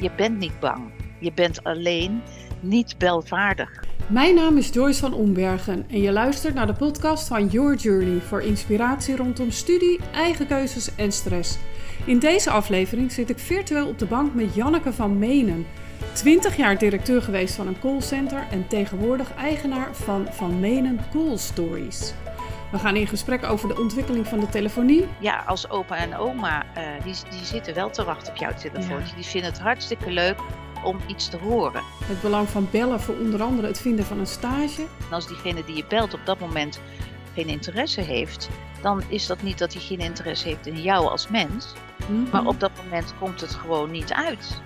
[0.00, 0.90] Je bent niet bang.
[1.18, 2.22] Je bent alleen
[2.60, 3.84] niet belvaardig.
[4.06, 8.20] Mijn naam is Joyce van Ombergen en je luistert naar de podcast van Your Journey
[8.20, 11.58] voor inspiratie rondom studie, eigen keuzes en stress.
[12.04, 15.66] In deze aflevering zit ik virtueel op de bank met Janneke van Menen.
[16.12, 22.14] 20 jaar directeur geweest van een callcenter en tegenwoordig eigenaar van Van Menen Call Stories.
[22.72, 25.08] We gaan in gesprek over de ontwikkeling van de telefonie.
[25.18, 29.08] Ja, als opa en oma, uh, die, die zitten wel te wachten op jouw telefoontje.
[29.08, 29.14] Ja.
[29.14, 30.36] Die vinden het hartstikke leuk
[30.84, 31.82] om iets te horen.
[32.04, 34.82] Het belang van bellen voor onder andere het vinden van een stage.
[34.82, 36.80] En als diegene die je belt op dat moment
[37.34, 38.48] geen interesse heeft,
[38.82, 41.72] dan is dat niet dat hij geen interesse heeft in jou als mens.
[41.96, 42.28] Mm -hmm.
[42.32, 44.60] Maar op dat moment komt het gewoon niet uit.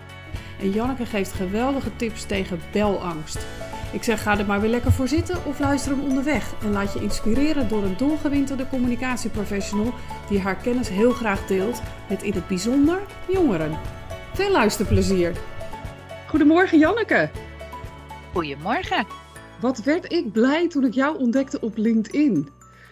[0.59, 3.47] En Janneke geeft geweldige tips tegen belangst.
[3.93, 6.93] Ik zeg ga er maar weer lekker voor zitten of luister hem onderweg en laat
[6.93, 9.93] je inspireren door een dolgewinterde communicatieprofessional
[10.29, 13.79] die haar kennis heel graag deelt met in het bijzonder jongeren.
[14.35, 15.33] Veel luisterplezier!
[16.29, 17.31] Goedemorgen Janneke!
[18.33, 19.07] Goedemorgen!
[19.61, 22.49] Wat werd ik blij toen ik jou ontdekte op LinkedIn.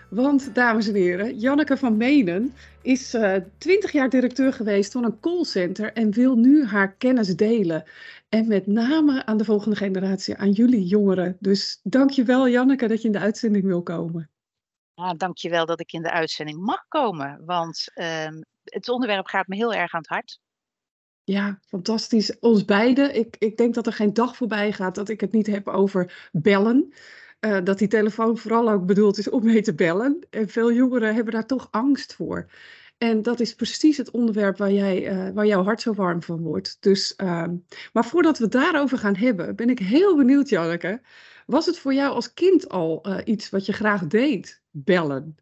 [0.08, 5.20] Want, dames en heren, Janneke van Menen is uh, 20 jaar directeur geweest van een
[5.20, 7.84] callcenter en wil nu haar kennis delen.
[8.34, 11.36] En met name aan de volgende generatie, aan jullie jongeren.
[11.40, 14.30] Dus dankjewel Janneke dat je in de uitzending wil komen.
[14.94, 18.28] Ja, dankjewel dat ik in de uitzending mag komen, want uh,
[18.64, 20.40] het onderwerp gaat me heel erg aan het hart.
[21.24, 22.38] Ja, fantastisch.
[22.38, 23.14] Ons beiden.
[23.14, 26.28] Ik, ik denk dat er geen dag voorbij gaat dat ik het niet heb over
[26.32, 26.92] bellen.
[27.40, 30.26] Uh, dat die telefoon vooral ook bedoeld is om mee te bellen.
[30.30, 32.50] En veel jongeren hebben daar toch angst voor.
[33.04, 36.40] En dat is precies het onderwerp waar, jij, uh, waar jouw hart zo warm van
[36.40, 36.76] wordt.
[36.80, 37.44] Dus, uh,
[37.92, 41.02] maar voordat we het daarover gaan hebben, ben ik heel benieuwd, Janneke.
[41.46, 44.62] Was het voor jou als kind al uh, iets wat je graag deed?
[44.70, 45.36] Bellen?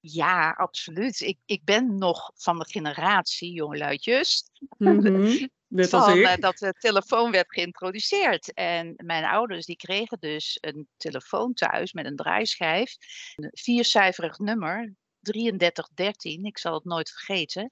[0.00, 1.20] Ja, absoluut.
[1.20, 5.48] Ik, ik ben nog van de generatie, jongeluidjes, mm -hmm.
[5.68, 6.24] Net van, als ik.
[6.24, 8.52] uh, dat de telefoon werd geïntroduceerd.
[8.54, 12.96] En mijn ouders die kregen dus een telefoon thuis met een draaischijf.
[13.36, 14.94] Een viercijferig nummer,
[15.32, 17.68] 3313, ik zal het nooit vergeten.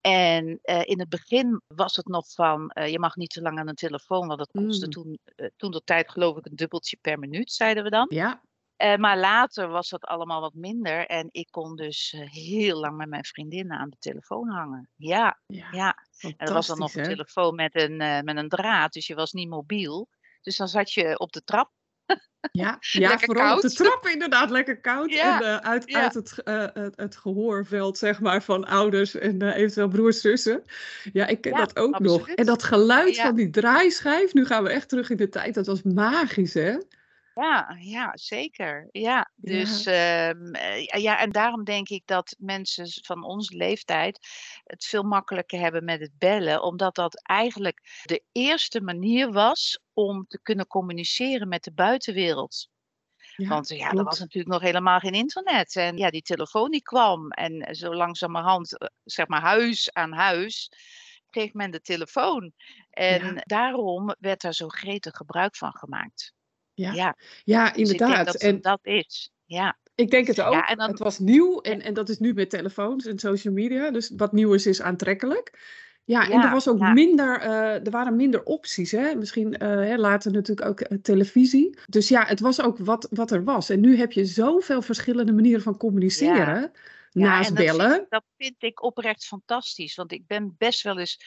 [0.00, 3.58] En uh, in het begin was het nog van, uh, je mag niet te lang
[3.58, 4.92] aan een telefoon, want dat kostte mm.
[4.92, 8.06] toen, uh, toen de tijd geloof ik een dubbeltje per minuut, zeiden we dan.
[8.08, 8.42] Ja.
[8.96, 13.24] maar later was dat allemaal wat minder en ik kon dus heel lang met mijn
[13.24, 14.88] vriendinnen aan de telefoon hangen.
[14.96, 15.68] Ja, ja.
[15.70, 15.96] ja.
[16.18, 19.32] En dat was dan nog een telefoon met een, met een draad, dus je was
[19.32, 20.08] niet mobiel.
[20.40, 21.70] Dus dan zat je op de trap
[22.52, 23.64] ja, ja lekker vooral koud.
[23.64, 25.10] op de trap inderdaad lekker koud.
[25.10, 26.02] Ja, En uh, uit, ja.
[26.02, 30.62] uit het, uh, het, het gehoorveld zeg maar, van ouders en uh, eventueel broers, zussen.
[31.12, 32.28] Ja, ik ken Ja, dat ook nog.
[32.28, 35.66] En dat geluid van die draaischijf, nu gaan we echt terug in de tijd, dat
[35.66, 36.76] was magisch hè?
[37.40, 38.88] Ja, ja, zeker.
[38.90, 44.18] Ja, dus ehm, eh, ja, en daarom denk ik dat mensen van onze leeftijd
[44.64, 50.26] het veel makkelijker hebben met het bellen, omdat dat eigenlijk de eerste manier was om
[50.26, 52.68] te kunnen communiceren met de buitenwereld.
[53.36, 55.76] Ja, Want ja, er was natuurlijk nog helemaal geen internet.
[55.76, 57.30] En ja, die telefoon die kwam.
[57.30, 60.70] En zo langzamerhand, eh, zeg maar huis aan huis,
[61.30, 62.52] kreeg men de telefoon.
[62.90, 63.42] En Ja.
[63.46, 66.34] daarom werd daar zo gretig gebruik van gemaakt.
[66.80, 68.26] Ja, Ja, ja dus inderdaad.
[68.26, 69.32] dat En dat is.
[69.44, 70.52] Ja, ik denk het ook.
[70.52, 73.54] ja en dan, Het was nieuw en, en dat is nu met telefoons en social
[73.54, 73.90] media.
[73.90, 75.58] Dus wat nieuw is, is aantrekkelijk.
[76.04, 78.90] Ja, en er was ook ja, minder, eh, er waren minder opties.
[78.90, 79.14] Hè?
[79.14, 81.78] Misschien eh, hè, later natuurlijk ook eh, televisie.
[81.86, 83.70] Dus ja, het was ook wat, wat er was.
[83.70, 86.72] En nu heb je zoveel verschillende manieren van communiceren.
[87.12, 88.06] Naast vind, bellen.
[88.08, 89.94] dat vind ik oprecht fantastisch.
[89.94, 91.20] Want ik ben best wel eens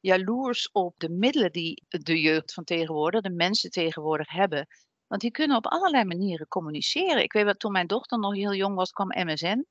[0.00, 4.66] jaloers op de middelen die de jeugd van tegenwoordig, de mensen tegenwoordig hebben.
[5.08, 7.22] Want die kunnen op allerlei manieren communiceren.
[7.22, 9.66] Ik weet wel, toen mijn dochter nog heel jong was, kwam MSN.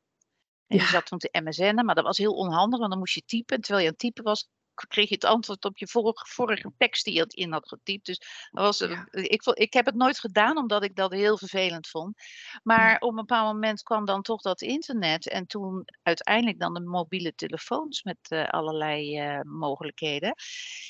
[0.68, 3.22] En die zat toen te MSN'en, maar dat was heel onhandig, want dan moest je
[3.26, 3.56] typen.
[3.56, 4.48] En terwijl je aan het typen was,
[4.86, 8.06] kreeg je het antwoord op je vorige, vorige tekst die je in had getypt.
[8.06, 8.22] Dus
[8.52, 12.22] dat was, ja, ik, ik heb het nooit gedaan, omdat ik dat heel vervelend vond.
[12.64, 15.30] Maar ja, op een bepaald moment kwam dan toch dat internet.
[15.30, 20.34] En toen uiteindelijk dan de mobiele telefoons met eh, allerlei eh, mogelijkheden.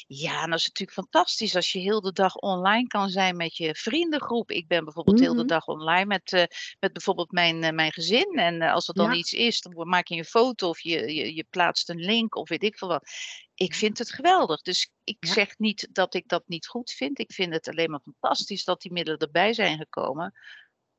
[0.08, 3.58] Ja, en dat is natuurlijk fantastisch als je heel de dag online kan zijn met
[3.58, 4.52] je vriendengroep.
[4.52, 6.44] Ik ben bijvoorbeeld heel de mhm, dag online met, eh,
[6.80, 8.34] met bijvoorbeeld mijn, mijn gezin.
[8.36, 11.36] En als er dan ja, iets is, dan maak je een foto of je, je,
[11.36, 13.10] je plaatst een link of weet ik veel wat.
[13.58, 14.62] Ik vind het geweldig.
[14.62, 17.20] Dus ik ja, zeg niet dat ik dat niet goed vind.
[17.20, 20.34] Ik vind het alleen maar fantastisch dat die middelen erbij zijn gekomen.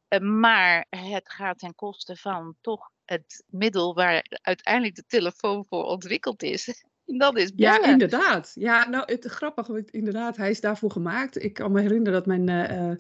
[0.09, 5.85] Eh, maar het gaat ten koste van toch het middel waar uiteindelijk de telefoon voor
[5.85, 6.67] ontwikkeld is.
[7.07, 8.53] En dat is Ja, inderdaad.
[8.55, 11.43] Ja, nou, het grappige, inderdaad, hij is daarvoor gemaakt.
[11.43, 12.97] Ik kan me herinneren dat mijn, eh, eh,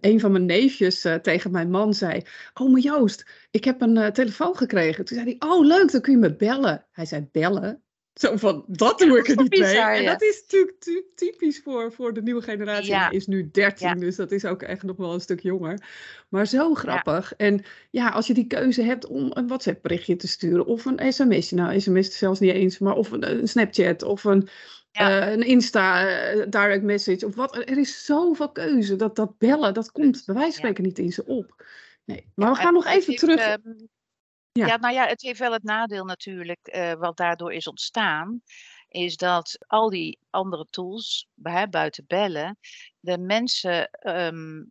[0.00, 2.22] een van mijn neefjes tegen mijn man zei:
[2.54, 5.04] Oh, maar Joost, ik heb een telefoon gekregen.
[5.04, 6.86] Toen zei hij: Oh, leuk, dan kun je me bellen.
[6.92, 7.85] Hij zei: Bellen?
[8.20, 9.78] Zo van, dat doe ik er niet mee.
[9.78, 12.90] En dat is natuurlijk ty- typisch voor, voor de nieuwe generatie.
[12.90, 13.06] Ja.
[13.06, 13.94] Hij is nu 13, Ja.
[13.94, 15.82] dus dat is ook echt nog wel een stuk jonger.
[16.28, 17.34] Maar zo grappig.
[17.36, 21.12] En ja, als je die keuze hebt om een WhatsApp berichtje te sturen of een
[21.12, 21.56] sms'je.
[21.56, 24.48] Nou, sms zelfs niet eens, maar of een, een Snapchat of een,
[24.92, 27.56] eh, een Insta eh, direct message of wat.
[27.56, 28.96] Er is zoveel keuze.
[28.96, 31.64] Dat, dat bellen, dat komt bij wijze van spreken niet in ze op.
[32.04, 33.40] Nee, maar we gaan nog even terug.
[33.40, 33.58] ehm,
[34.56, 34.66] Ja.
[34.66, 34.76] ja.
[34.76, 38.42] nou ja, het heeft wel het nadeel natuurlijk, eh, wat daardoor is ontstaan,
[38.88, 42.58] is dat al die andere tools, hè, buiten bellen,
[43.00, 44.64] de mensen ehm,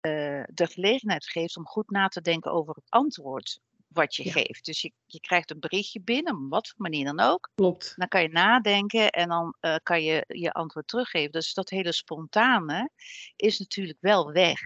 [0.00, 4.32] eh, de gelegenheid geeft om goed na te denken over het antwoord wat je Ja.
[4.32, 4.64] geeft.
[4.64, 7.50] Dus je, je krijgt een berichtje binnen, op wat voor manier dan ook.
[7.54, 7.92] Klopt.
[7.96, 11.32] Dan kan je nadenken en dan eh, kan je je antwoord teruggeven.
[11.32, 12.90] Dus dat hele spontane
[13.36, 14.60] is natuurlijk wel weg.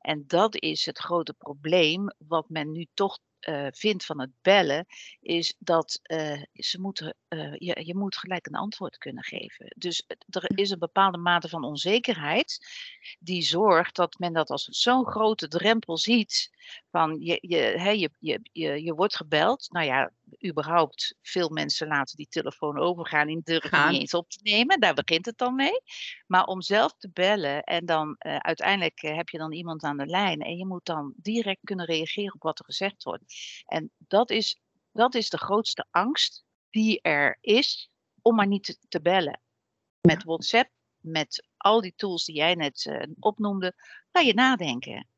[0.00, 4.86] En dat is het grote probleem wat men nu toch eh, vindt van het bellen,
[5.20, 9.72] is dat eh, ze moeten, eh, je, je moet gelijk een antwoord kunnen geven.
[9.76, 12.58] Dus er is een bepaalde mate van onzekerheid
[13.18, 16.50] die zorgt dat men dat als zo'n grote drempel ziet.
[16.90, 19.70] Van je, je, hè, je, je, je, je wordt gebeld.
[19.70, 20.12] Nou ja,
[20.46, 24.80] überhaupt veel mensen laten die telefoon overgaan en durven niet eens op te nemen.
[24.80, 25.80] Daar begint het dan mee.
[26.26, 29.96] Maar om zelf te bellen en dan eh, uiteindelijk eh, heb je dan iemand aan
[29.96, 33.24] de lijn en je moet dan direct kunnen reageren op wat er gezegd wordt.
[33.66, 34.60] En dat is,
[34.92, 37.90] dat is de grootste angst die er is
[38.22, 39.40] om maar niet te, te bellen.
[40.00, 40.70] Met WhatsApp,
[41.00, 43.74] met al die tools die jij net eh, opnoemde,
[44.10, 45.08] kan je nadenken.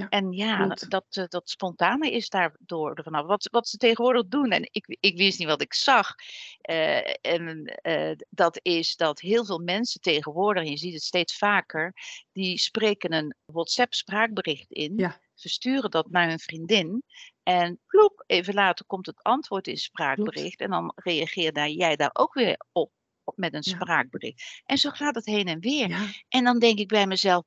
[0.00, 3.26] Ja, en ja, dat, eh, dat spontane is daardoor vanaf.
[3.26, 6.14] Wat, wat ze tegenwoordig doen, en ik, ik wist niet wat ik zag,
[6.60, 11.36] eh, en eh, dat is dat heel veel mensen tegenwoordig, en je ziet het steeds
[11.36, 11.94] vaker,
[12.32, 15.20] die spreken een WhatsApp spraakbericht in, Ja.
[15.34, 17.02] versturen dat naar hun vriendin
[17.42, 22.10] en ploep, even later komt het antwoord in spraakbericht en dan reageer daar, jij daar
[22.12, 22.92] ook weer op,
[23.24, 23.74] op met een Ja.
[23.76, 24.62] spraakbericht.
[24.64, 26.14] En zo gaat het heen en weer.
[26.28, 27.44] En dan denk ik bij mezelf,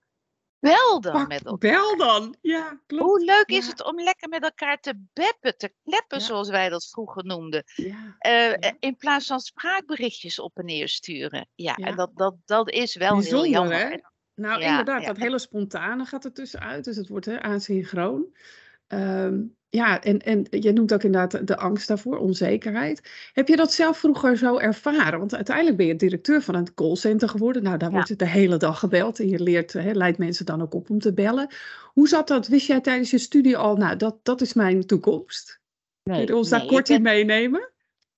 [0.72, 1.72] bel dan pak, met elkaar.
[1.72, 2.36] bel dan.
[2.42, 3.04] Ja, klopt.
[3.04, 6.24] Hoe leuk is het om lekker met elkaar te beppen, te kleppen, Ja.
[6.26, 7.64] zoals wij dat vroeger noemden.
[7.76, 11.48] Ja, Eh, In plaats van spraakberichtjes op en neer sturen.
[11.56, 13.78] Ja, en dat, dat, dat is wel heel jammer.
[13.90, 13.98] hè?
[14.36, 18.26] Nou, inderdaad, dat hele spontane gaat er tussenuit, dus het wordt hè, asynchroon.
[18.94, 23.02] Ehm, ja, en, en je noemt ook inderdaad de angst daarvoor, onzekerheid.
[23.34, 25.20] Heb je dat zelf vroeger zo ervaren?
[25.20, 27.64] Want uiteindelijk ben je directeur van een callcenter geworden.
[27.64, 27.96] Nou, daar Ja.
[27.96, 31.00] wordt de hele dag gebeld en je leert, hè, leidt mensen dan ook op om
[31.00, 31.48] te bellen.
[31.94, 32.48] Hoe zat dat?
[32.48, 35.62] Wist jij tijdens je studie al, nou, dat, dat is mijn toekomst?
[36.04, 37.73] Kun je ons daar nee, kort in ben- meenemen?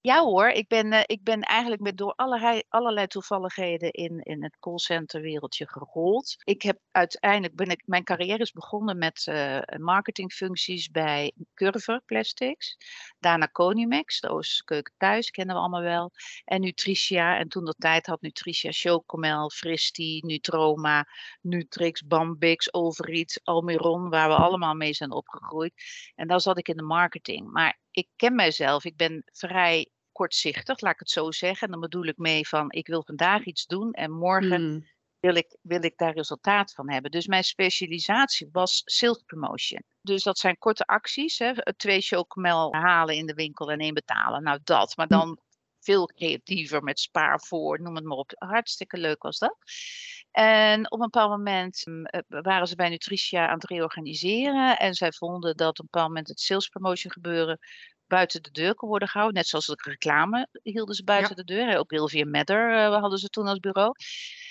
[0.05, 4.43] Ja hoor, ik ben, eh, ik ben eigenlijk met door allerlei, allerlei toevalligheden in, in
[4.43, 6.35] het callcenter wereldje gerold.
[6.43, 12.77] Ik heb uiteindelijk, ben ik, mijn carrière is begonnen met eh, marketingfuncties bij Curver Plastics.
[13.19, 16.11] Daarna Conimax, de Oosterkeuken thuis, kennen we allemaal wel.
[16.43, 21.07] En Nutricia, en toen de tijd had Nutricia Chocomel, Fristi, Nutroma,
[21.41, 25.73] Nutrix, Bambix, Overeat, Almiron, waar we allemaal mee zijn opgegroeid.
[26.15, 27.51] En daar zat ik in de marketing.
[27.51, 31.65] Maar ik ken mijzelf, ik ben vrij kortzichtig, laat ik het zo zeggen.
[31.65, 34.85] En dan bedoel ik mee van, ik wil vandaag iets doen en morgen Hmm,
[35.19, 37.11] wil, ik, wil ik daar resultaat van hebben.
[37.11, 39.83] Dus mijn specialisatie was sales promotion.
[40.01, 41.75] Dus dat zijn korte acties, hè?
[41.75, 44.43] twee chocomel halen in de winkel en één betalen.
[44.43, 45.39] Nou dat, maar dan
[45.79, 48.31] veel creatiever met spaar voor, noem het maar op.
[48.35, 49.57] Hartstikke leuk was dat.
[50.31, 54.77] En op een bepaald moment mm, eh, waren ze bij Nutricia aan het reorganiseren.
[54.77, 57.59] En zij vonden dat op een bepaald moment het sales promotion gebeuren
[58.07, 59.37] buiten de deur kon worden gehouden.
[59.37, 61.43] Net zoals de reclame hielden ze buiten Ja.
[61.43, 61.77] de deur.
[61.77, 63.91] Ook Wilvia Medder eh, hadden ze toen als bureau.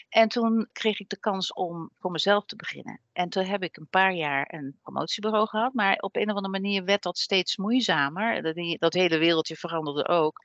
[0.08, 3.00] En toen kreeg ik de kans om voor mezelf te beginnen.
[3.12, 5.72] En toen heb ik een paar jaar een promotiebureau gehad.
[5.72, 8.42] Maar op een of andere manier werd dat steeds moeizamer.
[8.42, 10.44] Dat, dat hele wereldje veranderde ook.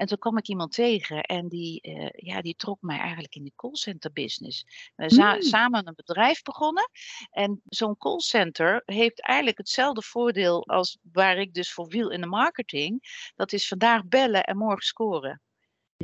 [0.00, 3.44] En toen kwam ik iemand tegen en die, eh, ja, die trok mij eigenlijk in
[3.44, 4.64] de callcenter business.
[4.94, 5.42] We zijn Hmm.
[5.42, 6.90] samen een bedrijf begonnen.
[7.30, 12.26] En zo'n callcenter heeft eigenlijk hetzelfde voordeel als waar ik dus voor viel in de
[12.26, 13.00] marketing.
[13.36, 15.40] Dat is vandaag bellen en morgen scoren.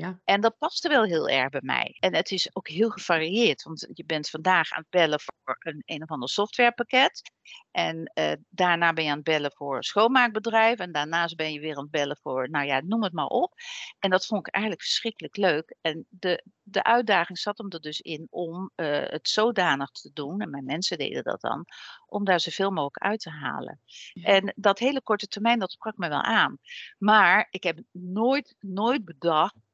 [0.01, 0.21] Ja.
[0.25, 1.97] En dat paste wel heel erg bij mij.
[1.99, 3.63] En het is ook heel gevarieerd.
[3.63, 7.33] Want je bent vandaag aan het bellen voor een een of ander softwarepakket.
[7.71, 10.79] En eh, daarna ben je aan het bellen voor een schoonmaakbedrijf.
[10.79, 13.53] En daarnaast ben je weer aan het bellen voor, nou ja, noem het maar op.
[13.99, 15.77] En dat vond ik eigenlijk verschrikkelijk leuk.
[15.81, 20.41] En de, de uitdaging zat hem er dus in om eh, het zodanig te doen.
[20.41, 21.65] En mijn mensen deden dat dan.
[22.07, 23.81] Om daar zoveel mogelijk uit te halen.
[24.13, 24.23] Ja.
[24.23, 26.59] En dat hele korte termijn, dat sprak me wel aan.
[26.99, 29.65] Maar ik heb nooit, nooit bedacht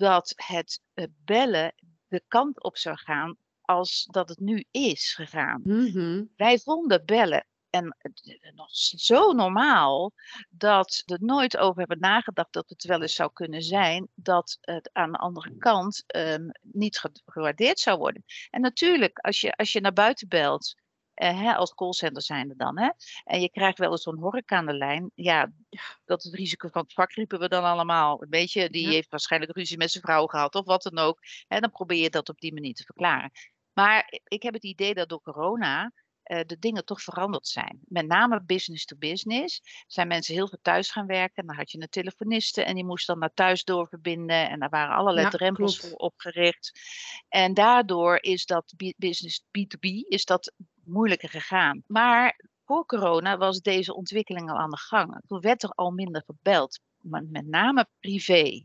[0.00, 1.74] dat het eh, bellen
[2.08, 5.60] de kant op zou gaan als dat het nu is gegaan.
[5.64, 6.24] Mhm.
[6.36, 7.96] Wij vonden bellen en
[8.54, 10.12] nog zo normaal
[10.50, 14.58] dat we er nooit over hebben nagedacht dat het wel eens zou kunnen zijn dat
[14.60, 18.24] het aan de andere kant um, niet gewaardeerd zou worden.
[18.50, 20.74] En natuurlijk, als je, als je naar buiten belt
[21.20, 22.78] uh, hè, als callcenter zijnde dan.
[22.78, 22.90] Hè?
[23.24, 25.10] En je krijgt wel eens zo'n horeca aan de lijn.
[25.14, 25.52] Ja,
[26.04, 28.24] dat is het risico van het vak riepen we dan allemaal.
[28.28, 31.18] Weet je, die heeft waarschijnlijk ruzie met zijn vrouw gehad of wat dan ook.
[31.48, 33.30] En dan probeer je dat op die manier te verklaren.
[33.72, 35.92] Maar ik heb het idee dat door corona
[36.30, 37.80] uh, de dingen toch veranderd zijn.
[37.84, 41.46] Met name business to business zijn mensen heel veel thuis gaan werken.
[41.46, 44.50] Dan had je een telefoniste en die moest dan naar thuis doorverbinden.
[44.50, 45.94] En daar waren allerlei ja, drempels klopt.
[45.94, 46.80] voor opgericht.
[47.28, 50.52] En daardoor is dat business B2B is dat
[50.90, 51.82] moeilijker gegaan.
[51.86, 55.20] Maar voor corona was deze ontwikkeling al aan de gang.
[55.26, 58.64] Toen werd er al minder gebeld, met name privé.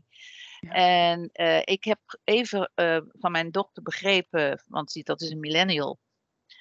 [0.68, 5.98] En uh, ik heb even uh, van mijn dochter begrepen, want dat is een millennial,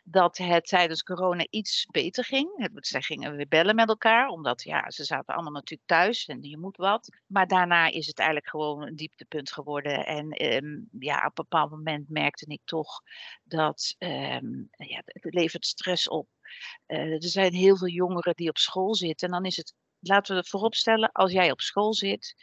[0.07, 2.69] dat het tijdens corona iets beter ging.
[2.73, 6.57] Zij gingen weer bellen met elkaar, omdat ja, ze zaten allemaal natuurlijk thuis en je
[6.57, 7.09] moet wat.
[7.27, 10.05] Maar daarna is het eigenlijk gewoon een dieptepunt geworden.
[10.05, 13.01] En um, ja, op een bepaald moment merkte ik toch
[13.43, 16.27] dat um, ja, het levert stress op.
[16.87, 19.27] Uh, er zijn heel veel jongeren die op school zitten.
[19.27, 22.35] En dan is het, laten we het vooropstellen, als jij op school zit,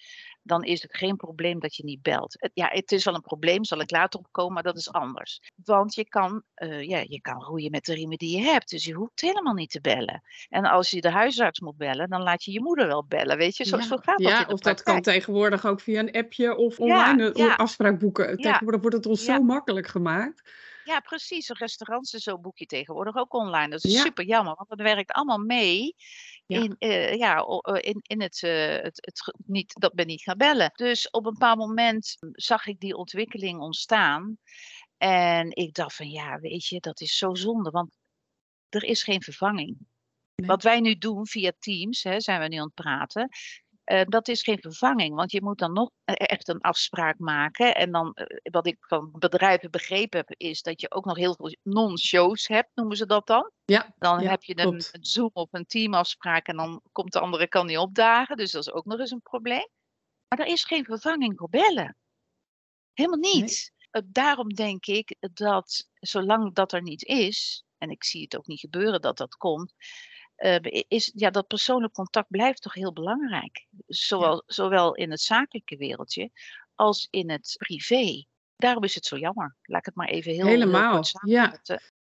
[0.43, 2.51] dan is het geen probleem dat je niet belt.
[2.55, 5.41] Ja, het is wel een probleem, zal ik later opkomen, maar dat is anders.
[5.65, 8.85] Want je kan, uh, ja, je kan roeien met de riemen die je hebt, dus
[8.85, 10.23] je hoeft helemaal niet te bellen.
[10.49, 13.57] En als je de huisarts moet bellen, dan laat je je moeder wel bellen, weet
[13.57, 13.83] je, zo, ja.
[13.83, 17.45] zo gaat dat Ja, of dat kan tegenwoordig ook via een appje of online ja,
[17.45, 17.55] ja.
[17.55, 18.37] afspraak boeken.
[18.37, 20.43] Tegenwoordig wordt het ons zo makkelijk gemaakt.
[20.85, 21.49] Ja, precies.
[21.49, 23.69] Restaurants en zo boek je tegenwoordig ook online.
[23.69, 25.95] Dat is super jammer, want dat werkt allemaal mee
[26.47, 27.45] in, uh, ja,
[27.81, 30.71] in, in het, uh, het, het, niet, dat ben niet gaan bellen.
[30.75, 34.39] Dus op een bepaald moment zag ik die ontwikkeling ontstaan.
[34.97, 37.97] En ik dacht van ja, weet je, dat is zo zonde, want
[38.69, 39.77] er is geen vervanging.
[40.35, 40.47] Nee.
[40.47, 43.29] Wat wij nu doen via Teams, hè, zijn we nu aan het praten.
[43.85, 47.75] Uh, dat is geen vervanging, want je moet dan nog echt een afspraak maken.
[47.75, 51.35] En dan, uh, wat ik van bedrijven begrepen heb, is dat je ook nog heel
[51.35, 53.51] veel non-shows hebt, noemen ze dat dan.
[53.65, 57.21] Ja, dan ja, heb je een, een, Zoom of een teamafspraak en dan komt de
[57.21, 58.37] andere kan niet opdagen.
[58.37, 59.69] Dus dat is ook nog eens een probleem.
[60.29, 61.97] Maar er is geen vervanging voor bellen.
[62.93, 63.73] Helemaal niet.
[63.91, 64.03] Nee.
[64.03, 68.47] Uh, daarom denk ik dat zolang dat er niet is, en ik zie het ook
[68.47, 69.75] niet gebeuren dat dat komt,
[70.43, 73.67] uh, is ja, dat persoonlijk contact blijft toch heel belangrijk.
[73.87, 74.43] Zowel, ja.
[74.47, 76.31] zowel in het zakelijke wereldje
[76.75, 78.25] als in het privé.
[78.57, 79.57] Daarom is het zo jammer.
[79.63, 80.93] Laat ik het maar even heel Helemaal.
[80.93, 81.61] Heel ja.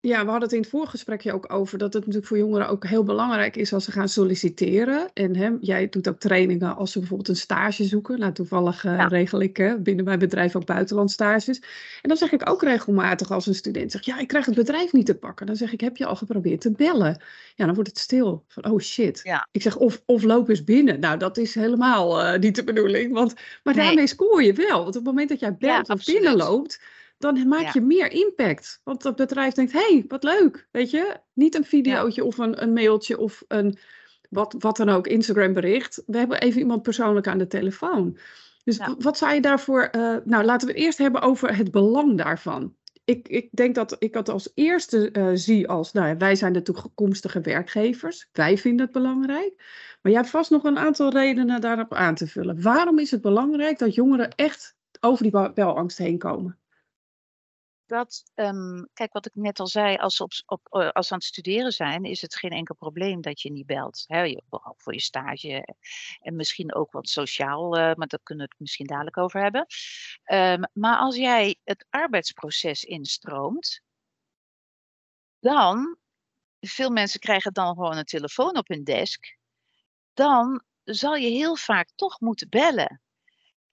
[0.05, 2.85] Ja, we hadden het in het voorgesprekje ook over dat het natuurlijk voor jongeren ook
[2.85, 5.09] heel belangrijk is als ze gaan solliciteren.
[5.13, 8.19] En hè, jij doet ook trainingen als ze bijvoorbeeld een stage zoeken.
[8.19, 9.07] Nou, toevallig uh, ja.
[9.07, 11.59] regel ik hè, binnen mijn bedrijf ook buitenlandstages.
[12.01, 14.93] En dan zeg ik ook regelmatig als een student zegt, ja, ik krijg het bedrijf
[14.93, 15.45] niet te pakken.
[15.45, 17.21] Dan zeg ik, heb je al geprobeerd te bellen?
[17.55, 18.43] Ja, dan wordt het stil.
[18.47, 19.19] Van, oh shit.
[19.23, 19.47] Ja.
[19.51, 20.99] Ik zeg, of, of loop eens binnen.
[20.99, 23.13] Nou, dat is helemaal uh, niet de bedoeling.
[23.13, 23.33] Want,
[23.63, 23.85] maar nee.
[23.85, 24.77] daarmee scoor je wel.
[24.77, 26.79] Want op het moment dat jij belt ja, of binnenloopt
[27.17, 27.85] dan maak je ja.
[27.85, 28.81] meer impact.
[28.83, 31.17] Want dat bedrijf denkt, hé, hey, wat leuk, weet je.
[31.33, 32.27] Niet een videootje ja.
[32.27, 33.77] of een, een, mailtje of een,
[34.29, 36.03] wat, wat dan ook, Instagram bericht.
[36.05, 38.17] We hebben even iemand persoonlijk aan de telefoon.
[38.63, 38.95] Dus ja.
[38.99, 42.75] wat zou je daarvoor, uh, nou laten we het eerst hebben over het belang daarvan.
[43.03, 46.61] Ik, ik denk dat ik dat als eerste uh, zie als, nou wij zijn de
[46.61, 48.29] toekomstige werkgevers.
[48.31, 49.53] Wij vinden het belangrijk.
[50.01, 52.61] Maar jij hebt vast nog een aantal redenen daarop aan te vullen.
[52.61, 56.57] Waarom is het belangrijk dat jongeren echt over die belangst heen komen?
[57.85, 61.27] Dat, um, kijk wat ik net al zei, als ze, op, uh, als aan het
[61.27, 64.03] studeren zijn, is het geen enkel probleem dat je niet belt.
[64.07, 64.37] Hè?
[64.77, 65.75] Voor je stage
[66.19, 69.65] en misschien ook wat sociaal, uh, maar daar kunnen we het misschien dadelijk over hebben.
[70.25, 73.81] Um, maar als jij het arbeidsproces instroomt,
[75.39, 75.97] dan,
[76.59, 79.37] veel mensen krijgen dan gewoon een telefoon op hun desk,
[80.13, 83.01] dan zal je heel vaak toch moeten bellen.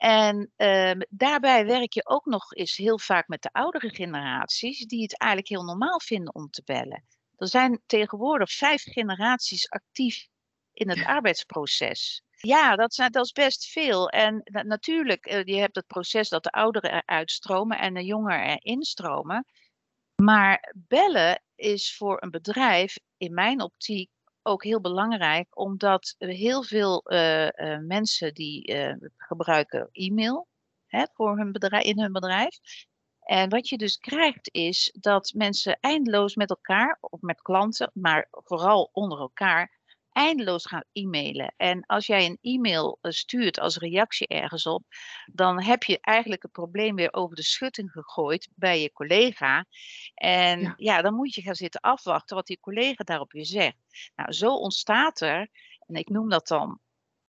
[0.03, 5.03] En uh, daarbij werk je ook nog eens heel vaak met de oudere generaties, die
[5.03, 7.05] het eigenlijk heel normaal vinden om te bellen.
[7.37, 10.27] Er zijn tegenwoordig vijf generaties actief
[10.73, 12.23] in het arbeidsproces.
[12.31, 14.09] Ja, dat, zijn, dat is best veel.
[14.09, 18.05] En na, natuurlijk, uh, je hebt het proces dat de ouderen eruit stromen en de
[18.05, 19.47] jongeren erin stromen.
[20.15, 24.11] Maar bellen is voor een bedrijf, in mijn optiek,
[24.43, 30.49] ook heel belangrijk, omdat heel veel uh, uh, mensen die uh, gebruiken e-mail
[30.87, 32.59] hè, voor hun bedrijf, in hun bedrijf.
[33.23, 38.29] En wat je dus krijgt is dat mensen eindeloos met elkaar, of met klanten, maar
[38.31, 39.81] vooral onder elkaar,
[40.13, 41.55] eindeloos gaan e-mailen.
[41.57, 44.85] En als jij een e-mail eh, stuurt als reactie ergens op,
[45.33, 49.65] dan heb je eigenlijk het probleem weer over de schutting gegooid bij je collega.
[50.15, 53.77] En ja, ja dan moet je gaan zitten afwachten wat die collega daarop weer zegt.
[54.15, 55.49] Nou, zo ontstaat er,
[55.87, 56.81] en ik noem dat dan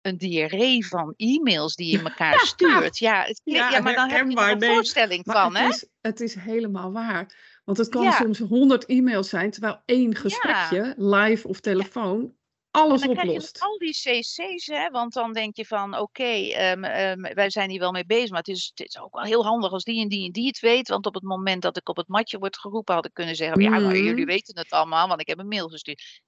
[0.02, 2.98] een diarree van e-mails die je elkaar stuurt.
[2.98, 5.68] Ja, het ja, ja, maar dan heb je er een nee, voorstelling van, het hè?
[5.68, 7.60] Is, het is helemaal waar.
[7.64, 12.34] Want het kan soms honderd e-mails zijn, terwijl één gesprekje, live of telefoon,
[12.72, 13.18] alles oplost.
[13.18, 17.50] Krijg je al die cc's, hè, want dan denk je van oké, ehm, ehm, wij
[17.50, 19.84] zijn hier wel mee bezig, maar het is, het is ook wel heel handig als
[19.84, 20.88] die en die en die het weet.
[20.88, 23.62] Want op het moment dat ik op het matje word geroepen, had ik kunnen zeggen,
[23.62, 24.24] ja, maar jullie mhm.
[24.24, 26.20] weten het allemaal, want ik heb een mail gestuurd.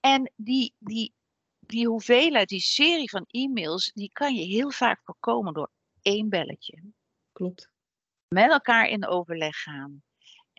[0.00, 1.14] En die, die
[1.70, 5.70] die hoeveelheid, die serie van e-mails, die kan je heel vaak voorkomen door
[6.02, 6.82] één belletje.
[7.32, 7.70] Klopt.
[8.28, 10.02] Met elkaar in overleg gaan.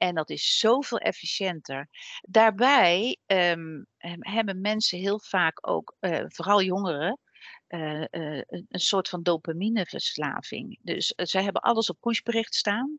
[0.01, 1.89] En dat is zoveel efficiënter.
[2.21, 3.87] Daarbij um,
[4.19, 7.19] hebben mensen heel vaak ook, uh, vooral jongeren,
[7.67, 10.79] uh, uh, een soort van dopamineverslaving.
[10.81, 12.97] Dus zij hebben alles op pushbericht staan.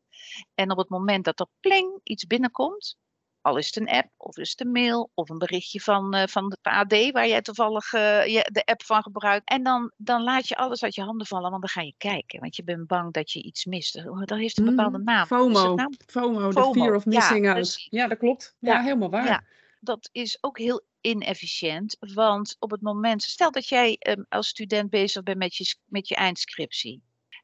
[0.54, 2.96] En op het moment dat er pling iets binnenkomt,
[3.42, 6.22] al is het een app, of is het een mail, of een berichtje van, uh,
[6.26, 9.48] van de AD waar jij toevallig uh, je, de app van gebruikt.
[9.48, 12.40] En dan, dan laat je alles uit je handen vallen, want dan ga je kijken.
[12.40, 14.02] Want je bent bang dat je iets mist.
[14.04, 15.26] Dat heeft een bepaalde mm, naam.
[15.26, 15.76] FOMO.
[16.06, 17.86] FOMO, de fear of missing ja, out.
[17.90, 18.56] Ja, dat klopt.
[18.58, 19.26] Ja, ja helemaal waar.
[19.26, 19.44] Ja,
[19.80, 21.96] dat is ook heel inefficiënt.
[22.14, 26.08] Want op het moment, stel dat jij um, als student bezig bent met je, met
[26.08, 27.02] je eindscriptie.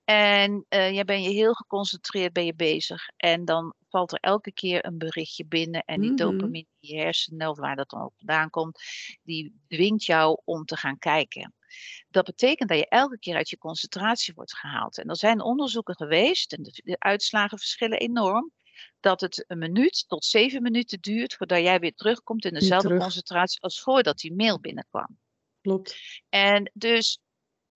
[0.08, 3.08] En uh, jij ben je heel geconcentreerd ben je bezig.
[3.16, 5.82] En dan valt er elke keer een berichtje binnen.
[5.84, 6.30] En die mm-hmm.
[6.30, 8.80] dopamine in je hersenen, of waar dat dan ook vandaan komt,
[9.22, 11.54] die dwingt jou om te gaan kijken.
[12.10, 14.98] Dat betekent dat je elke keer uit je concentratie wordt gehaald.
[14.98, 18.52] En er zijn onderzoeken geweest, en de, de uitslagen verschillen enorm,
[19.00, 23.60] dat het een minuut tot zeven minuten duurt voordat jij weer terugkomt in dezelfde concentratie
[23.60, 25.18] als voordat die mail binnenkwam.
[25.60, 25.96] Klopt.
[26.28, 27.20] En dus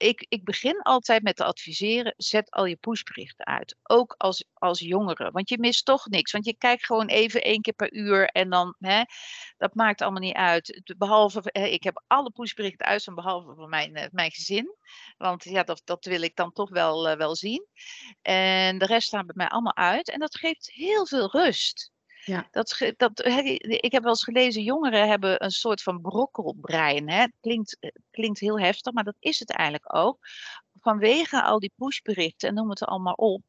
[0.02, 3.76] ik, ik begin altijd met te adviseren, zet al je pushberichten uit.
[3.82, 6.32] Ook als, als jongere, want je mist toch niks.
[6.32, 9.02] Want je kijkt gewoon even één keer per uur en dan, hè,
[9.56, 10.94] dat maakt allemaal niet uit.
[10.98, 14.76] Behalve, ik heb alle pushberichten uit, behalve voor mijn, uh, mijn gezin.
[15.16, 17.66] Want ja, dat, dat wil ik dan toch wel, uh, wel zien.
[18.22, 20.10] En de rest staan bij mij allemaal uit.
[20.10, 21.92] En dat geeft heel veel rust.
[22.24, 22.48] Ja.
[22.50, 23.26] Dat, dat,
[23.64, 27.10] ik heb wel eens gelezen, jongeren hebben een soort van brokkelbrein.
[27.10, 27.26] Hè?
[27.40, 30.18] Klinkt, eh, klinkt heel heftig, maar dat is het eigenlijk ook.
[30.80, 33.42] Vanwege al die pushberichten, en noem het allemaal op,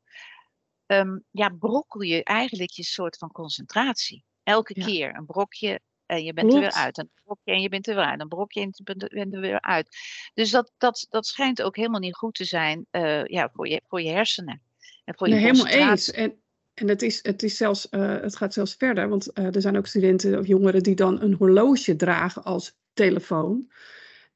[0.86, 4.24] um, ja, brokkel je eigenlijk je soort van concentratie.
[4.44, 6.98] Elke keer een brokje en je bent er weer uit.
[6.98, 8.22] Een brokje en je bent er weer uit.
[8.22, 9.98] Een brokje en je bent er weer uit.
[10.34, 13.82] Dus dat, dat, dat schijnt ook helemaal niet goed te zijn uh, ja, voor, je,
[13.88, 14.62] voor je hersenen.
[15.04, 16.12] En voor je nee, helemaal eens.
[16.12, 16.43] En
[16.74, 19.78] en het, is, het, is zelfs, uh, het gaat zelfs verder, want uh, er zijn
[19.78, 23.72] ook studenten of jongeren die dan een horloge dragen als telefoon.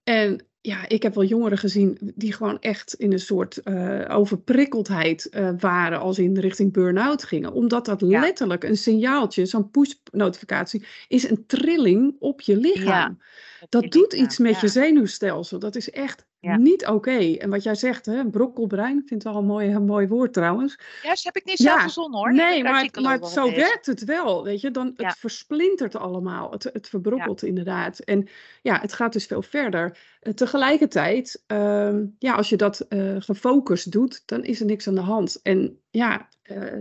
[0.04, 5.30] En ja, ik heb wel jongeren gezien die gewoon echt in een soort uh, overprikkeldheid
[5.60, 7.54] waren als in richting burn-out gingen.
[7.54, 8.20] Omdat dat ja.
[8.20, 13.18] letterlijk een signaaltje, zo'n push-notificatie, is een trilling op je lichaam.
[13.60, 15.60] Ja, dat doet iets met je zenuwstelsel.
[15.60, 17.36] Dat is echt niet oké.
[17.36, 20.34] En wat jij zegt, hè, brokkelbrein, ik vind het wel een mooi, een mooi woord
[20.34, 20.80] trouwens.
[21.04, 22.34] Ja, dat heb ik niet zelf verzonnen hoor.
[22.34, 24.72] Nee, maar, maar zo werkt het wel, weet je.
[24.72, 28.00] Dan, Het versplintert allemaal, het, het verbrokkelt inderdaad.
[28.00, 28.28] En
[28.62, 29.98] ja, het gaat dus veel verder.
[30.22, 34.96] Uh, tegelijkertijd, uh, ja, als je dat uh, gefocust doet, dan is er niks aan
[34.96, 35.40] de hand.
[35.44, 36.80] En ja, uh,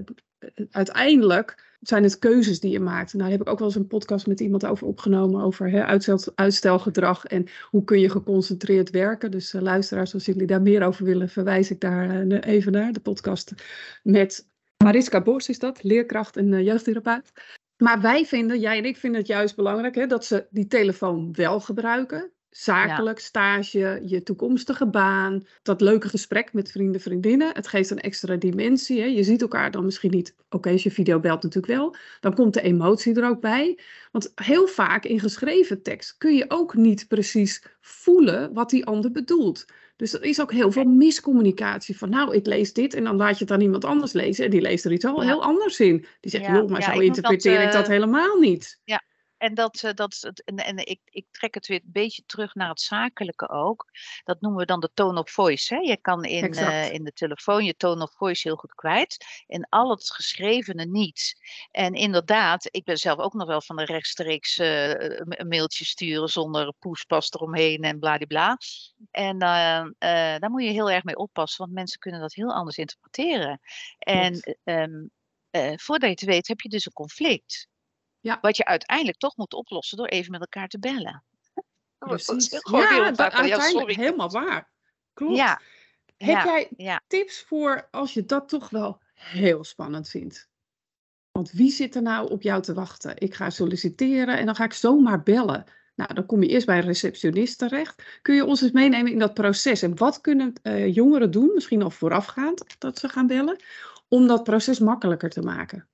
[0.70, 3.12] uiteindelijk zijn het keuzes die je maakt.
[3.12, 6.18] Nou, daar heb ik ook wel eens een podcast met iemand over opgenomen, over uitstel,
[6.34, 9.30] uitstelgedrag en hoe kun je geconcentreerd werken.
[9.30, 12.92] Dus uh, luisteraars, als jullie daar meer over willen, verwijs ik daar uh, even naar.
[12.92, 13.52] De podcast
[14.02, 14.48] met
[14.84, 17.32] Mariska Bos is dat, leerkracht en uh, jeugdtherapeut.
[17.76, 21.32] Maar wij vinden, jij en ik vinden het juist belangrijk, hè, dat ze die telefoon
[21.32, 22.30] wel gebruiken
[22.62, 27.50] zakelijk, stage, je toekomstige baan, dat leuke gesprek met vrienden, vriendinnen.
[27.52, 29.00] Het geeft een extra dimensie.
[29.00, 29.06] Hè.
[29.06, 30.34] Je ziet elkaar dan misschien niet.
[30.50, 31.96] Oké, als je video belt natuurlijk wel.
[32.20, 33.78] Dan komt de emotie er ook bij.
[34.12, 39.12] Want heel vaak in geschreven tekst kun je ook niet precies voelen wat die ander
[39.12, 39.64] bedoelt.
[39.96, 43.38] Dus er is ook heel veel miscommunicatie van, nou, ik lees dit en dan laat
[43.38, 46.06] je het aan iemand anders lezen en die leest er iets al heel anders in.
[46.20, 48.80] Die zegt, ja, joh, maar zo interpreteer ik dat uh, helemaal niet.
[48.84, 49.02] Ja,
[49.38, 52.68] en, dat, eh, dat, en, en ik, ik trek het weer een beetje terug naar
[52.68, 53.90] het zakelijke ook.
[54.24, 55.74] Dat noemen we dan de tone of voice.
[55.74, 55.80] Hè?
[55.80, 59.24] Je kan in, uh, in de telefoon je tone of voice heel goed kwijt.
[59.46, 61.34] En al het geschrevene niet.
[61.70, 66.28] En inderdaad, ik ben zelf ook nog wel van de rechtstreeks uh, een mailtje sturen
[66.28, 68.58] zonder poespas eromheen en bladibla.
[69.10, 73.60] En daar moet je heel erg mee oppassen, want mensen kunnen dat heel anders interpreteren.
[73.98, 75.10] En um,
[75.76, 77.68] voordat je het weet, heb je dus een conflict.
[78.26, 78.38] Ja.
[78.40, 81.24] Wat je uiteindelijk toch moet oplossen door even met elkaar te bellen.
[81.98, 82.48] Precies.
[82.50, 84.70] Gewoon Ja, dat ja, uiteindelijk helemaal waar.
[85.12, 85.36] Klopt.
[85.36, 85.60] Ja,
[86.16, 90.48] Heb jij tips voor als je dat toch wel heel spannend vindt?
[91.30, 93.20] Want wie zit er nou op jou te wachten?
[93.20, 95.64] Ik ga solliciteren en dan ga ik zomaar bellen.
[95.94, 98.18] Nou, dan kom je eerst bij een receptionist terecht.
[98.22, 99.82] Kun je ons eens meenemen in dat proces?
[99.82, 103.62] En wat kunnen eh, jongeren doen, misschien al voorafgaand dat ze gaan bellen,
[104.08, 105.88] om dat proces makkelijker te maken?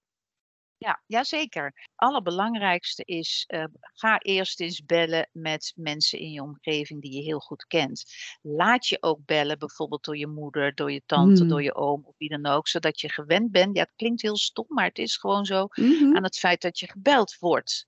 [0.84, 1.88] Ja, jazeker.
[1.94, 7.38] Allerbelangrijkste is, eh, ga eerst eens bellen met mensen in je omgeving die je heel
[7.40, 8.04] goed kent.
[8.42, 12.14] Laat je ook bellen, bijvoorbeeld door je moeder, door je tante, door je oom of
[12.18, 13.76] wie dan ook, zodat je gewend bent.
[13.76, 16.16] Ja, het klinkt heel stom, maar het is gewoon zo Mhm.
[16.16, 17.86] aan het feit dat je gebeld wordt.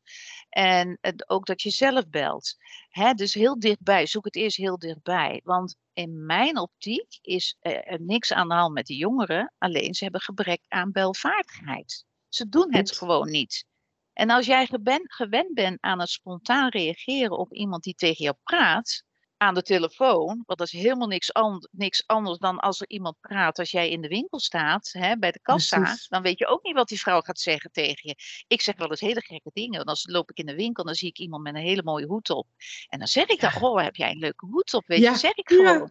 [0.48, 2.57] En ook dat je zelf belt.
[2.88, 5.40] Hè, dus heel dichtbij, zoek het eerst heel dichtbij.
[5.44, 9.94] Want in mijn optiek is eh, er niks aan de hand met de jongeren, alleen
[9.94, 12.04] ze hebben gebrek aan belvaardigheid.
[12.34, 13.64] Ze doen het gewoon niet.
[14.12, 14.68] En als jij
[15.06, 19.02] gewend bent aan het spontaan reageren op iemand die tegen jou praat,
[19.36, 23.16] aan de telefoon, want dat is helemaal niks, an- niks anders dan als er iemand
[23.20, 26.08] praat als jij in de winkel staat, hè, bij de kassa, Precies.
[26.08, 28.44] dan weet je ook niet wat die vrouw gaat zeggen tegen je.
[28.46, 30.88] Ik zeg wel eens hele gekke dingen, want als loop ik in de winkel en
[30.88, 32.48] dan zie ik iemand met een hele mooie hoed op.
[32.88, 35.18] En dan zeg ik dan, oh, heb jij een leuke hoed op, weet Ja, je,
[35.18, 35.56] zeg ik ja.
[35.56, 35.90] gewoon.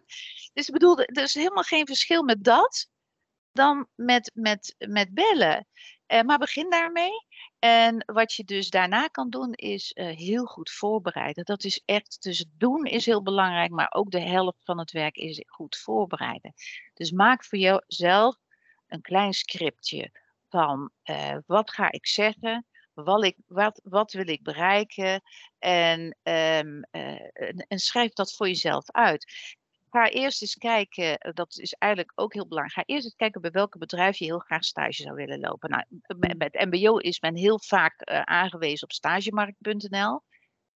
[0.52, 2.88] Dus ik bedoel, er is helemaal geen verschil met dat
[3.52, 5.66] dan met, met, met bellen.
[6.06, 7.26] Eh, maar begin daarmee.
[7.58, 11.44] En wat je dus daarna kan doen, is eh, heel goed voorbereiden.
[11.44, 15.16] Dat is echt, dus doen is heel belangrijk, maar ook de helft van het werk
[15.16, 16.54] is goed voorbereiden.
[16.94, 18.36] Dus maak voor jezelf
[18.86, 20.10] een klein scriptje
[20.48, 25.22] van eh, wat ga ik zeggen, wat, ik, wat, wat wil ik bereiken
[25.58, 29.56] en, ehm, eh, en schrijf dat voor jezelf uit
[29.94, 32.78] ga eerst eens kijken, eh, dat is eigenlijk ook heel belangrijk.
[32.78, 35.70] Ga eerst eens kijken bij welke bedrijf je heel graag stage zou willen lopen.
[35.70, 35.84] Nou,
[36.36, 40.22] bij het MBO is men heel vaak eh, aangewezen op stagemarkt.nl.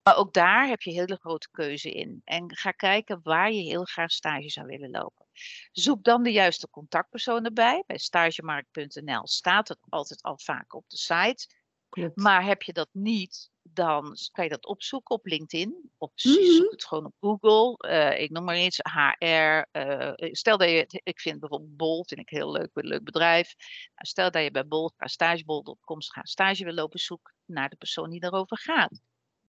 [0.03, 2.21] Maar ook daar heb je hele grote keuze in.
[2.25, 5.27] En ga kijken waar je heel graag stage zou willen lopen.
[5.73, 7.85] Zoek dan de juiste contactpersoon erbij.
[7.87, 11.47] Bij stagemarkt.nl staat het altijd al vaak op de site.
[11.89, 12.17] Klopt.
[12.17, 15.91] Maar heb je dat niet, dan kan je dat opzoeken op LinkedIn.
[15.99, 16.35] Of Mhm.
[16.35, 17.89] zoekt het gewoon op Google.
[17.89, 19.67] Eh, ik noem maar iets, HR.
[19.71, 23.55] eh, stel dat je, ik vind bijvoorbeeld Bol, vind ik heel leuk, een leuk bedrijf.
[23.95, 27.77] Nou, stel dat je bij Bol, ga stagebol.com, ga stage wil lopen, zoek naar de
[27.77, 29.01] persoon die daarover gaat.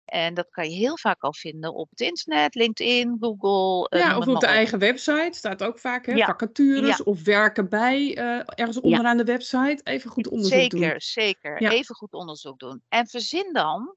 [0.05, 3.89] En dat kan je heel vaak al vinden op het internet, LinkedIn, Google.
[3.89, 4.53] eh, Ja, of op de op.
[4.53, 7.03] eigen website staat ook vaak hè, Ja, vacatures ja.
[7.03, 9.79] of werken bij eh, ergens onderaan de website.
[9.83, 10.79] Even goed onderzoek doen.
[10.79, 11.61] Zeker, zeker.
[11.71, 12.83] Even goed onderzoek doen.
[12.89, 13.95] En verzin dan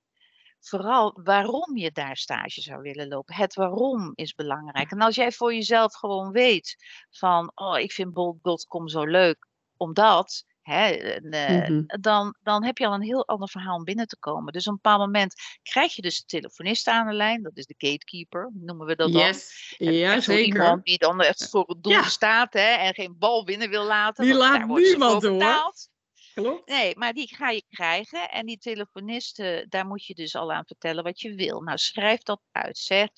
[0.60, 3.34] vooral waarom je daar stage zou willen lopen.
[3.34, 4.90] Het waarom is belangrijk.
[4.90, 6.76] En als jij voor jezelf gewoon weet
[7.10, 11.82] van, oh, ik vind bol.com zo leuk, omdat, hè, en, eh, Mhm.
[12.00, 14.52] dan, dan heb je al een heel ander verhaal om binnen te komen.
[14.52, 17.66] Dus op een bepaald moment krijg je dus de telefonist aan de lijn, dat is
[17.66, 19.22] de gatekeeper, noemen we dat dan.
[19.22, 20.46] Yes, ja echt zo zeker.
[20.46, 22.02] iemand die dan echt voor het doel Ja.
[22.02, 24.24] staat hè, en geen bal binnen wil laten.
[24.24, 25.38] Die laat niemand door.
[26.42, 26.68] Klopt.
[26.68, 28.30] Nee, maar die ga je krijgen.
[28.30, 31.60] En die telefonisten, daar moet je dus al aan vertellen wat je wil.
[31.60, 32.78] Nou, schrijf dat uit.
[32.78, 33.08] Zeg,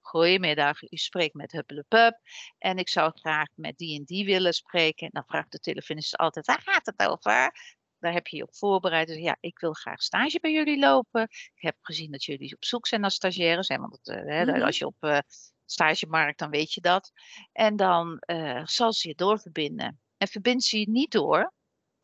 [0.00, 2.18] goedemiddag, u spreekt met Huppelepup.
[2.58, 5.08] En ik zou graag met die en die willen spreken.
[5.12, 7.52] Dan vraagt de telefonist altijd, waar gaat het over?
[7.98, 9.06] Daar heb je je op voorbereid.
[9.08, 11.22] Dus ja, ik wil graag stage bij jullie lopen.
[11.22, 13.68] Ik heb gezien dat jullie op zoek zijn naar stagiaires.
[13.68, 14.62] Hè, want het, eh, Mhm.
[14.62, 15.18] als je op eh
[15.66, 17.12] stagemarkt, dan weet je dat.
[17.52, 20.00] En dan eh, zal ze je doorverbinden.
[20.16, 21.52] En verbindt ze je niet door,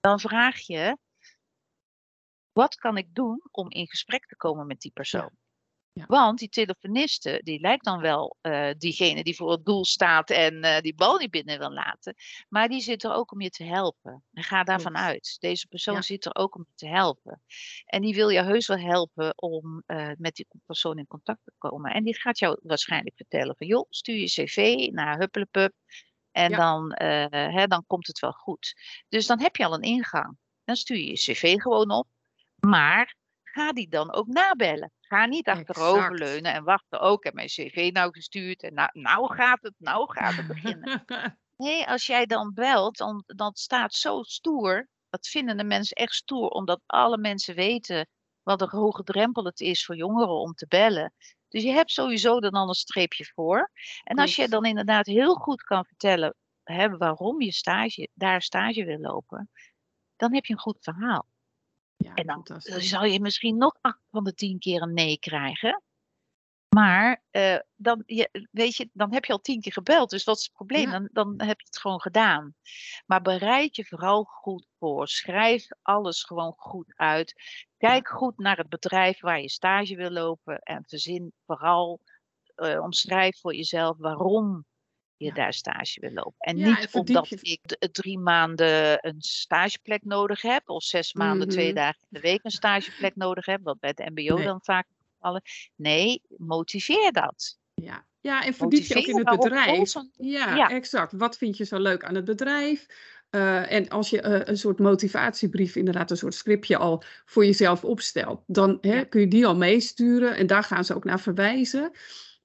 [0.01, 0.99] dan vraag je,
[2.53, 5.31] wat kan ik doen om in gesprek te komen met die persoon?
[5.93, 6.05] Ja.
[6.07, 10.63] Want die telefoniste, die lijkt dan wel eh, diegene die voor het doel staat en
[10.63, 12.15] eh, die bal niet binnen wil laten.
[12.49, 14.25] Maar die zit er ook om je te helpen.
[14.33, 15.37] En ga daarvan uit.
[15.41, 16.03] Deze persoon Ja.
[16.03, 17.43] zit er ook om je te helpen.
[17.87, 21.53] En die wil je heus wel helpen om eh, met die persoon in contact te
[21.59, 21.93] komen.
[21.93, 25.73] En die gaat jou waarschijnlijk vertellen van, joh, stuur je cv naar Huppelepup.
[26.33, 26.57] En Ja.
[26.57, 28.75] dan, eh, hè, dan komt het wel goed.
[29.09, 30.39] Dus dan heb je al een ingang.
[30.65, 32.07] Dan stuur je je cv gewoon op.
[32.61, 33.15] Maar
[33.45, 34.93] ga die dan ook nabellen.
[35.01, 37.03] Ga niet achteroverleunen en wachten.
[37.03, 38.63] Oh, ik heb mijn cv nou gestuurd.
[38.63, 41.05] En nou, nou gaat het, nou gaat het beginnen.
[41.57, 44.89] Nee, als jij dan belt, dan, dan staat zo stoer.
[45.09, 48.09] Dat vinden de mensen echt stoer, omdat alle mensen weten
[48.43, 51.15] wat een hoge drempel het is voor jongeren om te bellen.
[51.51, 53.71] Dus je hebt sowieso dan een streepje voor.
[54.05, 58.85] En als je dan inderdaad heel goed kan vertellen hè, waarom je stage, daar stage
[58.85, 59.51] wil lopen,
[60.17, 61.27] dan heb je een goed verhaal.
[61.97, 65.83] Ja, En dan, zal je misschien nog acht van de tien keer een nee krijgen.
[66.75, 70.11] Maar eh, dan, je, weet je, dan heb je al tien keer gebeld.
[70.11, 70.91] Dus wat is het probleem?
[70.91, 70.91] Ja.
[70.91, 72.55] Dan, dan heb je het gewoon gedaan.
[73.07, 75.09] Maar bereid je vooral goed voor.
[75.09, 77.35] Schrijf alles gewoon goed uit.
[77.77, 80.59] Kijk goed naar het bedrijf waar je stage wil lopen.
[80.59, 82.01] En verzin vooral
[82.55, 84.65] eh, omschrijf voor jezelf waarom
[85.17, 85.35] je Ja.
[85.35, 86.35] daar stage wil lopen.
[86.39, 91.67] En niet omdat je- ik drie maanden een stageplek nodig heb, of zes maanden twee
[91.67, 91.75] Mhm.
[91.75, 94.45] dagen in de week een stageplek nodig heb, wat bij het MBO Nee.
[94.45, 94.87] dan vaak
[95.77, 97.59] Nee, motiveer dat.
[97.75, 98.07] Ja.
[98.21, 99.93] ja, en verdiep je ook in het bedrijf.
[100.13, 100.69] Ja, Ja.
[100.71, 101.13] exact.
[101.13, 102.87] Wat vind je zo leuk aan het bedrijf?
[103.31, 107.85] Eh, en als je eh, een soort motivatiebrief, inderdaad een soort scriptje al voor jezelf
[107.85, 111.91] opstelt, dan hè, kun je die al meesturen en daar gaan ze ook naar verwijzen.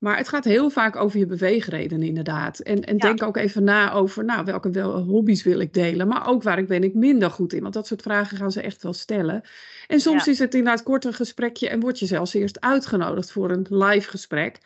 [0.05, 2.59] Maar het gaat heel vaak over je beweegredenen, inderdaad.
[2.59, 3.05] En, en Ja.
[3.07, 6.57] denk ook even na over, nou, welke wel, hobby's wil ik delen, maar ook waar
[6.57, 7.61] ik ben ik minder goed in.
[7.61, 9.41] Want dat soort vragen gaan ze echt wel stellen.
[9.87, 10.31] En soms Ja.
[10.31, 14.09] is het inderdaad kort een gesprekje en word je zelfs eerst uitgenodigd voor een live
[14.09, 14.57] gesprek.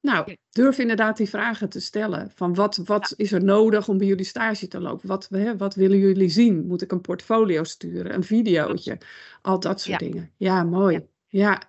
[0.00, 0.36] Nou, Ja.
[0.50, 2.30] durf inderdaad die vragen te stellen.
[2.34, 5.08] Van wat, wat is er nodig om bij jullie stage te lopen?
[5.08, 6.66] Wat, hè, wat willen jullie zien?
[6.66, 8.14] Moet ik een portfolio sturen?
[8.14, 8.98] Een videootje?
[9.42, 10.06] Al dat soort Ja.
[10.06, 10.30] dingen.
[10.36, 11.06] Ja, mooi.
[11.26, 11.62] Ja.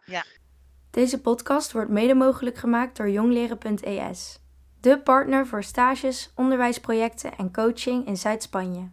[0.94, 4.40] Deze podcast wordt mede mogelijk gemaakt door jongleren.es.
[4.82, 8.90] De partner voor stages, onderwijsprojecten en coaching in Zuid-Spanje.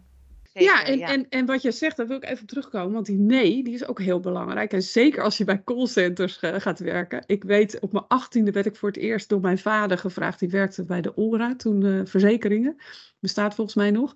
[0.53, 2.93] Ja, en, En, en wat je zegt, daar wil ik even op terugkomen.
[2.93, 4.73] Want die nee, die is ook heel belangrijk.
[4.73, 7.23] En zeker als je bij callcenters eh, gaat werken.
[7.25, 10.39] Ik weet, op mijn achttiende werd ik voor het eerst door mijn vader gevraagd.
[10.39, 12.81] Die werkte bij de ORA, toen eh, verzekeringen.
[13.19, 14.13] Bestaat volgens mij nog.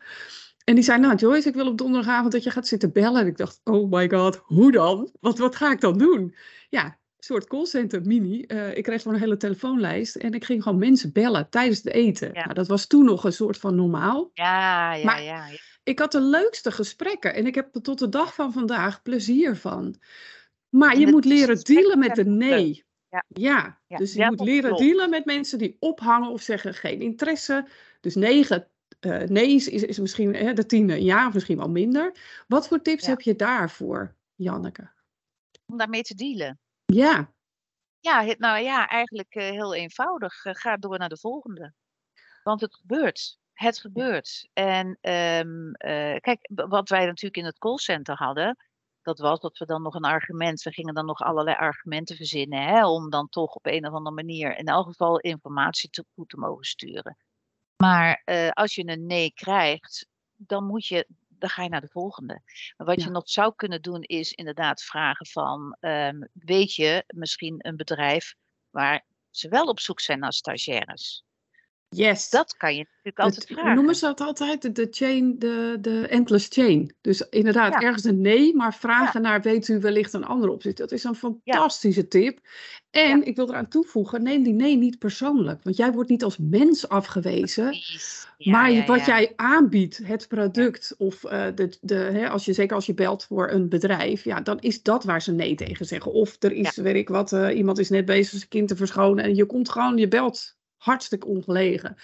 [0.64, 3.22] En die zei, nou Joyce, ik wil op donderdagavond dat je gaat zitten bellen.
[3.22, 5.10] En ik dacht, oh my god, hoe dan?
[5.20, 6.36] Wat, wat ga ik dan doen?
[6.70, 8.42] Ja, soort callcenter mini.
[8.42, 10.16] Eh, ik kreeg gewoon een hele telefoonlijst.
[10.16, 12.34] En ik ging gewoon mensen bellen tijdens het eten.
[12.34, 12.44] Ja.
[12.44, 14.30] Nou, dat was toen nog een soort van normaal.
[14.34, 15.48] Ja, ja, Maar- ja.
[15.48, 15.58] ja.
[15.84, 19.56] Ik had de leukste gesprekken en ik heb er tot de dag van vandaag plezier
[19.56, 19.96] van.
[20.70, 22.84] Maar En je moet leren dealen met de nee.
[23.28, 23.80] Ja.
[23.88, 24.84] Dus je moet leren klopt.
[24.84, 27.68] dealen met mensen die ophangen of zeggen geen interesse.
[28.00, 28.68] Dus negen
[29.00, 32.16] eh nee's is, is misschien hè, de tiende ja, of misschien wel minder.
[32.48, 34.92] Wat voor tips heb je daarvoor, Janneke?
[35.66, 36.60] Om daarmee te dealen.
[36.86, 37.34] Ja,
[38.00, 40.46] Ja, nou ja, eigenlijk eh, heel eenvoudig.
[40.46, 41.74] Eh, ga door naar de volgende.
[42.44, 43.38] Want het gebeurt.
[43.54, 44.50] Het gebeurt.
[44.54, 48.58] En ehm, eh, kijk, wat wij natuurlijk in het callcenter hadden,
[49.02, 52.64] dat was dat we dan nog een argument, we gingen dan nog allerlei argumenten verzinnen,
[52.64, 56.38] hè, om dan toch op een of andere manier in elk geval informatie toe te
[56.38, 57.18] mogen sturen.
[57.76, 58.22] Maar
[58.54, 61.08] als je een nee krijgt, dan moet je,
[61.40, 62.42] dan ga je naar de volgende.
[62.78, 67.56] Maar wat je nog zou kunnen doen, is inderdaad vragen van, ehm, weet je misschien
[67.58, 68.36] een bedrijf
[68.70, 71.24] waar ze wel op zoek zijn naar stagiaires?
[71.90, 72.30] Yes.
[72.30, 73.76] Dat kan je natuurlijk altijd Het- vragen.
[73.76, 76.96] Noemen ze dat altijd de, de chain, de, de endless chain.
[77.02, 77.80] Dus inderdaad, Ja.
[77.80, 80.74] ergens een nee, maar vragen naar weet u wellicht een andere optie.
[80.74, 82.40] Dat is een fantastische tip.
[82.90, 85.64] En ik wil eraan toevoegen, neem die nee niet persoonlijk.
[85.64, 87.76] Want jij wordt niet als mens afgewezen.
[88.38, 92.86] Maar wat jij aanbiedt, het product, of eh, de, de, hè, als je, zeker als
[92.86, 96.12] je belt voor een bedrijf, ja, dan is dat waar ze nee tegen zeggen.
[96.12, 99.24] Of er is, weet ik wat, eh, iemand is net bezig zijn kind te verschonen
[99.24, 100.55] en je komt gewoon, je belt
[100.86, 101.96] hartstikke ongelegen.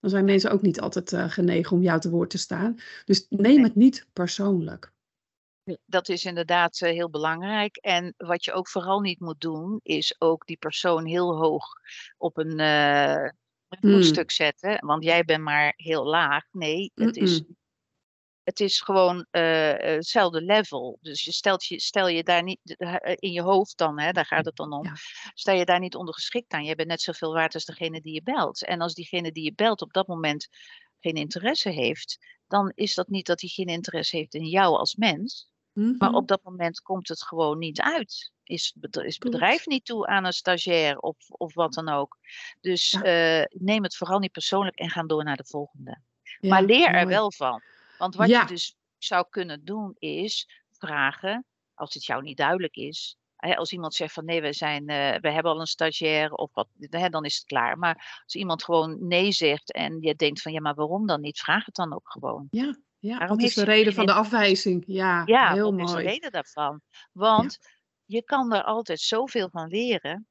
[0.00, 2.78] Dan zijn mensen ook niet altijd eh, genegen om jou te woord te staan.
[3.04, 3.62] Dus neem Nee.
[3.64, 4.92] het niet persoonlijk.
[5.86, 7.76] Dat is inderdaad eh, heel belangrijk.
[7.76, 11.64] En wat je ook vooral niet moet doen, is ook die persoon heel hoog
[12.16, 12.58] op een,
[13.80, 13.92] Hmm.
[13.92, 14.86] voetstuk zetten.
[14.86, 16.44] Want jij bent maar heel laag.
[16.52, 17.42] Nee, het is,
[18.50, 20.98] het is gewoon eh, eh, hetzelfde level.
[21.00, 24.26] Dus je stelt je, stel je daar niet eh, in je hoofd dan, hè, daar
[24.26, 24.84] gaat het dan om.
[24.84, 24.92] Ja.
[25.34, 26.64] Stel je daar niet ondergeschikt aan.
[26.64, 28.64] Je bent net zoveel waard als degene die je belt.
[28.64, 30.48] En als diegene die je belt op dat moment
[31.00, 34.94] geen interesse heeft, dan is dat niet dat hij geen interesse heeft in jou als
[34.94, 35.48] mens.
[35.72, 36.14] Maar Mhm.
[36.14, 38.32] op dat moment komt het gewoon niet uit.
[38.44, 42.18] Is het bedrijf, is niet toe aan een stagiair of, of wat dan ook.
[42.60, 43.46] Dus Ja.
[43.50, 46.00] neem het vooral niet persoonlijk en ga door naar de volgende.
[46.40, 47.06] Ja, maar leer er mooi.
[47.06, 47.62] wel van.
[48.00, 48.40] Want wat Ja.
[48.40, 53.16] je dus zou kunnen doen is vragen, als het jou niet duidelijk is.
[53.36, 56.50] Hè, als iemand zegt van nee, we, zijn, eh, we hebben al een stagiair of
[56.54, 57.78] wat, hè, dan is het klaar.
[57.78, 61.38] Maar als iemand gewoon nee zegt en je denkt van ja, maar waarom dan niet?
[61.38, 62.46] Vraag het dan ook gewoon.
[62.50, 63.18] Ja, ja.
[63.18, 64.82] Waarom wat is de reden van de afwijzing?
[64.86, 66.06] Ja, Ja, heel wat is de mooi.
[66.06, 66.80] reden daarvan?
[67.12, 67.58] Want
[68.04, 70.28] je kan er altijd zoveel van leren.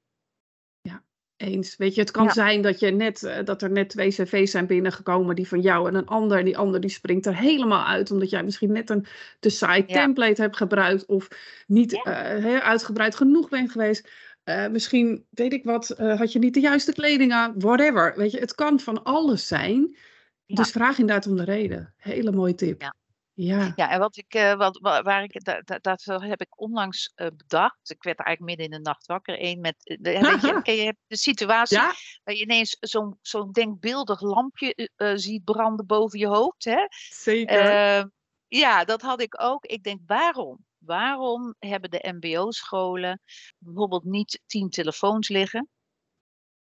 [1.39, 1.75] Eens.
[1.77, 2.31] Weet je, het kan Ja.
[2.31, 5.87] zijn dat, je net, eh, dat er net twee cv's zijn binnengekomen, die van jou
[5.87, 6.37] en een ander.
[6.37, 9.05] En die ander die springt er helemaal uit, omdat jij misschien net een
[9.39, 9.93] te saai Ja.
[9.93, 11.05] template hebt gebruikt.
[11.05, 11.27] Of
[11.67, 12.23] niet Ja.
[12.23, 14.09] eh, uitgebreid genoeg bent geweest.
[14.43, 17.53] Eh, misschien, weet ik wat, had je niet de juiste kleding aan.
[17.57, 18.13] Whatever.
[18.15, 19.97] Weet je, het kan van alles zijn.
[20.45, 21.93] Dus vraag inderdaad om de reden.
[21.97, 22.93] Hele mooie tip.
[23.41, 23.73] Ja.
[23.75, 23.89] Ja.
[23.89, 27.27] En wat ik, eh, wat, wa- waar ik, da- da- dat heb ik onlangs eh,
[27.35, 27.89] bedacht.
[27.89, 29.35] Ik werd eigenlijk midden in de nacht wakker.
[29.43, 31.93] Eén met, eh, de, weet je, ken je de situatie Ja?
[32.23, 36.63] waar je ineens zo'n zo'n denkbeeldig lampje ziet branden boven je hoofd.
[36.63, 36.85] Hè?
[37.09, 37.59] zeker.
[37.59, 38.03] Eh,
[38.47, 39.65] ja, dat had ik ook.
[39.65, 40.65] Ik denk, waarom?
[40.77, 43.21] Waarom hebben de MBO-scholen
[43.57, 45.69] bijvoorbeeld niet tien telefoons liggen?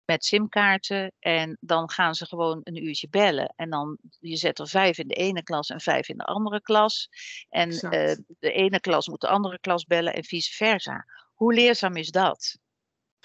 [0.08, 1.12] Met simkaarten.
[1.18, 3.52] En dan gaan ze gewoon een uurtje bellen.
[3.56, 6.60] En dan, je zet er vijf in de ene klas en vijf in de andere
[6.60, 7.08] klas.
[7.48, 7.80] En uh,
[8.38, 11.06] de ene klas moet de andere klas bellen en vice versa.
[11.34, 12.58] Hoe leerzaam is dat?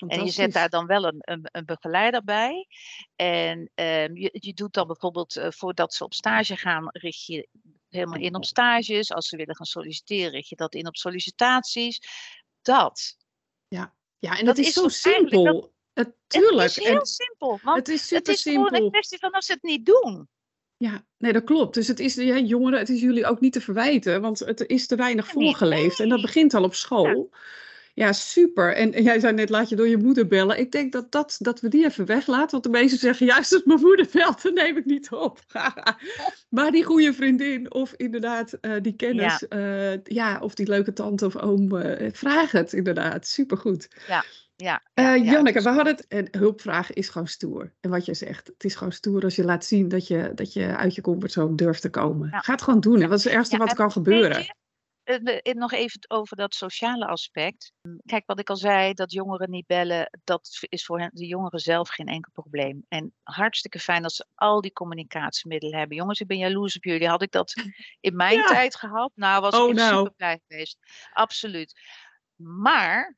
[0.08, 2.68] En je zet daar dan wel een, een, een begeleider bij.
[3.16, 7.48] En um, je, je doet dan bijvoorbeeld, uh, voordat ze op stage gaan, richt je
[7.90, 9.12] helemaal in op stages.
[9.12, 12.00] Als ze willen gaan solliciteren, richt je dat in op sollicitaties.
[12.62, 13.18] Dat.
[13.68, 15.73] Ja, ja en dat, dat is, zo simpel.
[15.94, 16.70] Het, tuurlijk.
[16.70, 17.60] Het is heel simpel.
[17.64, 18.66] Want het is, super het is simpel.
[18.66, 20.28] gewoon een kwestie van als ze het niet doen.
[20.78, 21.74] Ja, nee, dat klopt.
[21.74, 24.88] Dus het is, ja, jongeren, het is jullie ook niet te verwijten, want het is
[24.88, 26.00] te weinig voorgeleefd.
[26.00, 27.08] En dat begint al op school.
[27.32, 27.40] Ja.
[27.96, 28.76] Ja, super.
[28.76, 30.60] En, jij zei net, laat je door je moeder bellen.
[30.60, 32.52] Ik denk dat, dat, dat we die even weglaten.
[32.52, 35.40] Want de meesten zeggen, juist als mijn moeder belt, dan neem ik niet op.
[36.50, 39.46] maar die goede vriendin of inderdaad uh, die kennis.
[39.50, 39.92] Ja.
[39.94, 40.40] Uh, ja.
[40.40, 41.76] of die leuke tante of oom.
[41.76, 43.28] Uh, vraag het inderdaad.
[43.28, 43.88] Supergoed.
[44.08, 44.24] Ja.
[44.56, 46.08] Ja, ja, uh, Janneke, we hadden het.
[46.08, 47.74] En hulpvragen is gewoon stoer.
[47.80, 50.54] En wat je zegt, het is gewoon stoer als je laat zien dat je, dat
[50.54, 52.30] je uit je comfortzone durft te komen.
[52.32, 53.02] Ga het gewoon doen.
[53.02, 54.56] En wat is het ergste wat kan gebeuren?
[55.06, 57.72] Uh, nog even over dat sociale aspect.
[58.06, 61.60] Kijk, wat ik al zei, dat jongeren niet bellen, dat is voor hen, de jongeren
[61.60, 62.86] zelf geen enkel probleem.
[62.88, 65.98] En hartstikke fijn dat ze al die communicatiemiddelen hebben.
[65.98, 67.08] Jongens, ik ben jaloers op jullie.
[67.08, 67.54] Had ik dat
[68.00, 68.46] in mijn ja.
[68.46, 69.12] tijd gehad?
[69.16, 69.98] Nou, was oh, ik nou.
[69.98, 70.78] super blij geweest.
[71.14, 71.80] Absoluut.
[72.36, 73.18] Maar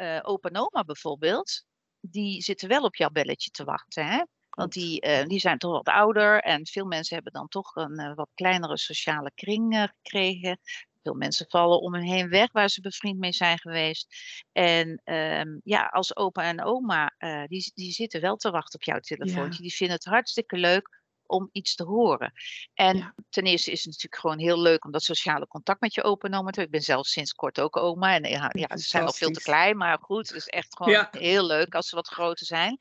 [0.00, 1.64] uh, opa en oma bijvoorbeeld,
[2.00, 4.06] die zitten wel op jouw belletje te wachten.
[4.06, 4.22] Hè?
[4.50, 8.00] Want die, uh, die zijn toch wat ouder en veel mensen hebben dan toch een
[8.00, 10.58] uh, wat kleinere sociale kring gekregen.
[11.02, 14.06] Veel mensen vallen om hen heen weg waar ze bevriend mee zijn geweest.
[14.52, 17.14] En um, ja, als opa en oma,
[17.46, 19.62] die, die zitten wel te wachten op jouw telefoontje.
[19.62, 19.68] Ja.
[19.68, 22.32] Die vinden het hartstikke leuk om iets te horen.
[22.74, 23.14] En ja.
[23.28, 26.28] ten eerste is het natuurlijk gewoon heel leuk om dat sociale contact met je opa
[26.28, 26.64] en oma te hebben.
[26.64, 28.14] Ik ben zelf sinds kort ook oma.
[28.14, 30.92] En ja, ja ze zijn nog veel te klein, maar goed, het is echt gewoon
[30.92, 31.08] ja.
[31.10, 32.76] heel leuk als ze wat groter zijn.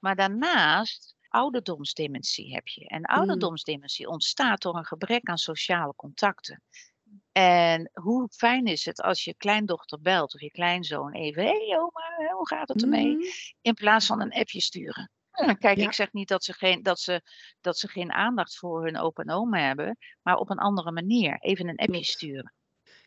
[0.00, 2.86] Maar daarnaast ouderdomsdementie heb je.
[2.86, 6.62] En ouderdomsdementie ontstaat door een gebrek aan sociale contacten.
[7.32, 11.78] En hoe fijn is het als je kleindochter belt of je kleinzoon even, hé hey,
[11.78, 13.14] oma, hoe gaat het ermee?
[13.14, 13.22] Mm.
[13.60, 15.10] In plaats van een appje sturen.
[15.46, 15.84] Ja, kijk, ja.
[15.84, 17.22] ik zeg niet dat ze, geen, dat, ze,
[17.60, 21.38] dat ze geen aandacht voor hun opa en oma hebben, maar op een andere manier.
[21.40, 22.52] Even een appje sturen.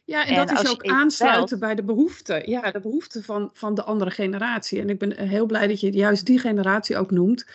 [0.06, 2.50] Ja, en, en dat is ook aansluiten belt, bij de behoeften.
[2.50, 4.80] Ja, de behoeften van, van de andere generatie.
[4.80, 7.46] En ik ben heel blij dat je juist die generatie ook noemt.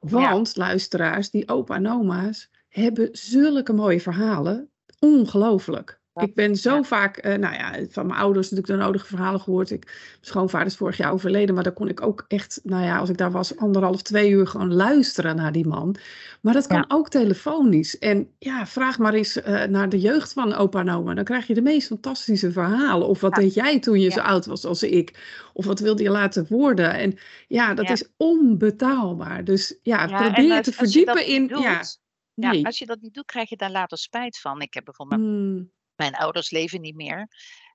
[0.00, 0.64] Want, ja.
[0.64, 4.70] luisteraars, die opa en oma's hebben zulke mooie verhalen.
[4.98, 6.00] Ongelooflijk.
[6.22, 6.82] Ik ben zo ja.
[6.82, 9.70] vaak, uh, nou ja, van mijn ouders natuurlijk de nodige verhalen gehoord.
[9.70, 12.98] Ik, mijn schoonvader is vorig jaar overleden, maar daar kon ik ook echt, nou ja,
[12.98, 15.96] als ik daar was, anderhalf, twee uur gewoon luisteren naar die man.
[16.40, 16.84] Maar dat kan ja.
[16.88, 17.98] ook telefonisch.
[17.98, 21.14] En ja, vraag maar eens uh, naar de jeugd van opa en oma.
[21.14, 23.08] Dan krijg je de meest fantastische verhalen.
[23.08, 25.40] Of wat deed jij toen je zo oud was als ik?
[25.52, 26.94] Of wat wilde je laten worden?
[26.94, 29.44] En ja, dat is onbetaalbaar.
[29.44, 31.52] Dus ja, probeer als, te verdiepen in...
[31.54, 31.82] Ja,
[32.34, 32.66] nee.
[32.66, 34.60] als je dat niet doet, krijg je daar later spijt van.
[34.60, 35.20] Ik heb bijvoorbeeld...
[35.20, 35.74] Hmm.
[35.96, 37.28] Mijn ouders leven niet meer.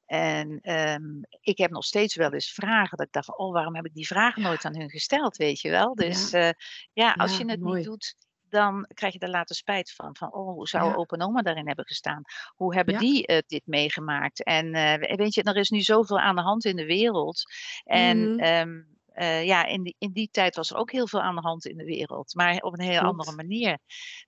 [0.05, 2.97] En um, ik heb nog steeds wel eens vragen.
[2.97, 5.69] Dat ik dacht oh, waarom heb ik die vragen nooit aan hun gesteld, weet je
[5.69, 5.95] wel?
[5.95, 6.51] Dus ja, uh,
[6.93, 7.77] ja als ja, je het mooi.
[7.77, 8.15] niet doet,
[8.49, 10.15] dan krijg je er later spijt van.
[10.15, 10.95] Van, oh, hoe zou ja.
[10.95, 12.21] opa en oma daarin hebben gestaan?
[12.55, 14.43] Hoe hebben die uh, dit meegemaakt?
[14.43, 17.43] En uh, weet je, er is nu zoveel aan de hand in de wereld.
[17.83, 18.33] En...
[18.33, 18.43] Mm.
[18.43, 21.41] Um, uh, ja, in die, in die tijd was er ook heel veel aan de
[21.41, 23.05] hand in de wereld, maar op een Klopt.
[23.05, 23.77] andere manier.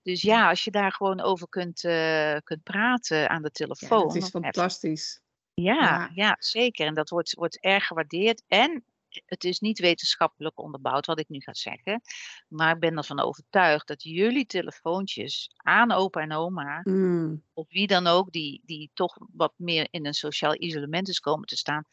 [0.01, 3.99] Dus ja, als je daar gewoon over kunt, uh, kunt praten aan de telefoon.
[3.99, 5.21] Ja, dat is fantastisch.
[5.53, 6.35] Ja, ja, ja.
[6.39, 6.87] zeker.
[6.87, 8.43] En dat wordt, wordt erg gewaardeerd.
[8.47, 8.83] En
[9.25, 12.01] het is niet wetenschappelijk onderbouwd wat ik nu ga zeggen.
[12.47, 17.43] Maar ik ben ervan overtuigd dat jullie telefoontjes aan opa en oma, mm.
[17.53, 21.47] of wie dan ook, die, die toch wat meer in een sociaal isolement is komen
[21.47, 21.85] te staan,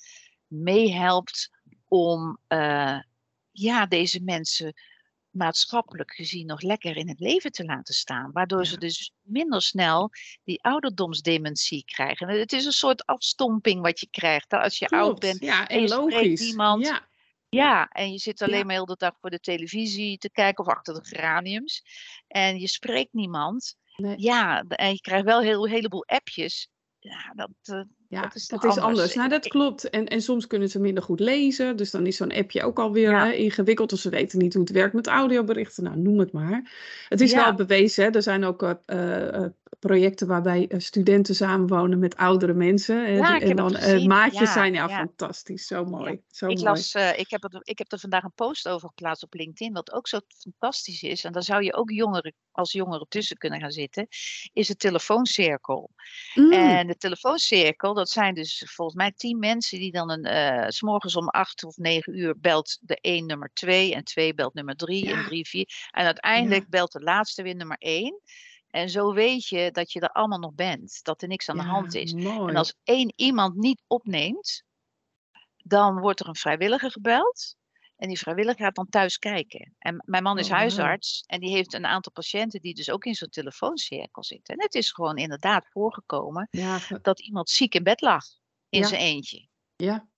[0.47, 1.51] meehelpt
[1.91, 2.99] om uh,
[3.51, 4.75] ja, deze mensen
[5.31, 8.33] maatschappelijk gezien nog lekker in het leven te laten staan.
[8.33, 8.65] Waardoor ja.
[8.65, 10.11] ze dus minder snel
[10.45, 12.29] die ouderdomsdementie krijgen.
[12.29, 14.53] Het is een soort afstomping wat je krijgt.
[14.53, 15.05] Als je Klopt.
[15.05, 16.15] oud bent ja, en je logisch.
[16.15, 16.87] spreekt iemand.
[16.87, 17.09] Ja.
[17.49, 20.71] Ja, en je zit alleen maar heel de dag voor de televisie te kijken of
[20.71, 21.83] achter de geraniums.
[22.29, 23.77] En je spreekt niemand.
[23.97, 24.15] Nee.
[24.19, 26.69] Ja, en je krijgt wel heel, een heleboel appjes.
[26.99, 29.15] Ja, dat, uh, Ja, dat is dat toch is anders.
[29.15, 29.91] Nou, dat klopt.
[29.91, 31.77] En, en soms kunnen ze minder goed lezen.
[31.77, 33.25] Dus dan is zo'n appje ook alweer Ja.
[33.27, 33.93] hè, ingewikkeld.
[33.93, 35.85] Of ze weten niet hoe het werkt met audioberichten.
[35.85, 36.73] Nou, noem het maar.
[37.09, 37.45] Het is Ja.
[37.45, 38.05] wel bewezen.
[38.05, 38.11] Hè.
[38.11, 42.97] Er zijn ook eh, eh, projecten waarbij eh, studenten samenwonen met oudere mensen.
[43.13, 44.73] Ja, die- ik en heb dan maatjes zijn.
[44.75, 45.67] Ja, fantastisch.
[45.67, 46.21] Zo mooi.
[46.31, 46.69] Zo Ik, mooi.
[46.69, 49.93] las, ik, heb er, ik heb er vandaag een post over geplaatst op LinkedIn, wat
[49.93, 51.25] ook zo fantastisch is.
[51.25, 54.07] En daar zou je ook jongeren, als jongeren tussen kunnen gaan zitten,
[54.53, 55.91] is de telefooncirkel.
[56.35, 60.69] Mm, En de telefooncirkel, dat zijn dus volgens mij tien mensen die dan een, eh,
[60.69, 64.55] s morgens om acht of negen uur belt de een nummer twee en twee belt
[64.55, 65.89] nummer drie en drie vier.
[65.91, 68.21] En uiteindelijk belt de laatste weer nummer één.
[68.71, 71.63] En zo weet je dat je er allemaal nog bent, dat er niks aan de
[71.63, 72.13] hand is.
[72.13, 72.51] mooi.
[72.51, 74.63] En als één iemand niet opneemt,
[75.57, 77.57] dan wordt er een vrijwilliger gebeld.
[78.01, 79.75] En die vrijwilliger gaat dan thuis kijken.
[79.79, 83.05] En mijn man is Oh, huisarts en die heeft een aantal patiënten die dus ook
[83.05, 84.55] in zo'n telefooncirkel zitten.
[84.55, 88.25] En het is gewoon inderdaad voorgekomen Ja, dat iemand ziek in bed lag
[88.69, 88.87] in Ja.
[88.87, 89.49] zijn eentje.
[89.77, 90.09] ja,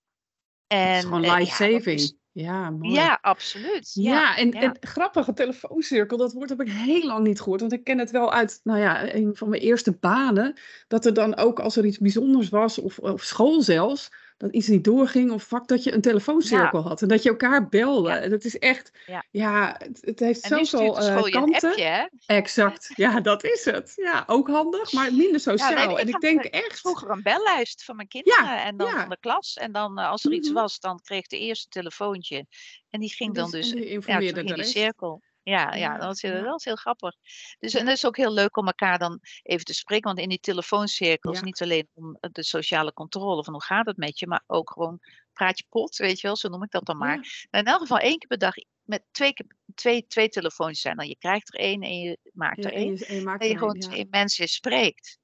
[0.67, 2.17] En, het is gewoon eh, ja, dat life-saving.
[2.31, 2.93] Ja, mooi.
[2.93, 3.91] Ja, absoluut.
[3.93, 4.61] Ja, Ja, en, ja.
[4.61, 7.59] en grappige telefooncirkel, dat woord heb ik heel lang niet gehoord.
[7.61, 10.59] Want ik ken het wel uit, nou ja, een van mijn eerste banen.
[10.87, 14.09] Dat er dan ook, als er iets bijzonders was, of, of school zelfs,
[14.43, 17.01] dat iets niet doorging of vak, dat je een telefooncirkel had.
[17.01, 18.09] En dat je elkaar belde.
[18.09, 18.27] Ja.
[18.27, 19.23] Dat is echt, Ja.
[19.31, 21.69] ja, het, het heeft zoveel een kanten.
[21.69, 22.05] appje, hè?
[22.25, 23.93] Exact, ja, dat is het.
[23.95, 25.87] Ja, ook handig, maar minder sociaal.
[25.87, 28.89] Nee, en ik had, denk eh, echt, vroeger een bellijst van mijn kinderen en dan
[28.89, 29.53] van de klas.
[29.53, 30.57] En dan eh, als er iets Mhm.
[30.57, 32.45] was, dan kreeg de eerste telefoontje.
[32.89, 35.21] En die ging dan dus die ja, in de die cirkel.
[35.43, 37.15] Ja, ja, dat, is heel, dat is heel grappig.
[37.59, 40.05] Dus en dat is ook heel leuk om elkaar dan even te spreken.
[40.07, 41.43] Want in die telefooncirkels, Ja.
[41.43, 44.71] niet alleen om eh, de sociale controle van hoe gaat het met je, maar ook
[44.71, 44.99] gewoon
[45.33, 47.15] praat je pot, weet je wel, zo noem ik dat dan maar.
[47.15, 47.21] Ja.
[47.51, 49.33] Maar in elk geval één keer per dag met twee,
[49.75, 50.95] twee, twee telefoontjes zijn.
[50.97, 52.97] Dan je krijgt er één en je maakt Ja, er en één.
[52.97, 55.17] je, en je maakt En je gewoon twee mensen spreekt.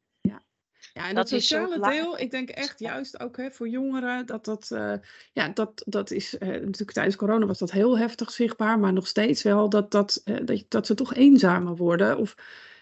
[1.00, 4.72] Ja, en Dat sociale deel, ik denk echt juist ook hè, voor jongeren, dat dat,
[4.72, 4.94] eh,
[5.34, 9.08] ja, dat, dat is, eh, natuurlijk tijdens corona was dat heel heftig zichtbaar, maar nog
[9.08, 12.36] steeds wel dat, dat, eh, dat, dat ze toch eenzamer worden of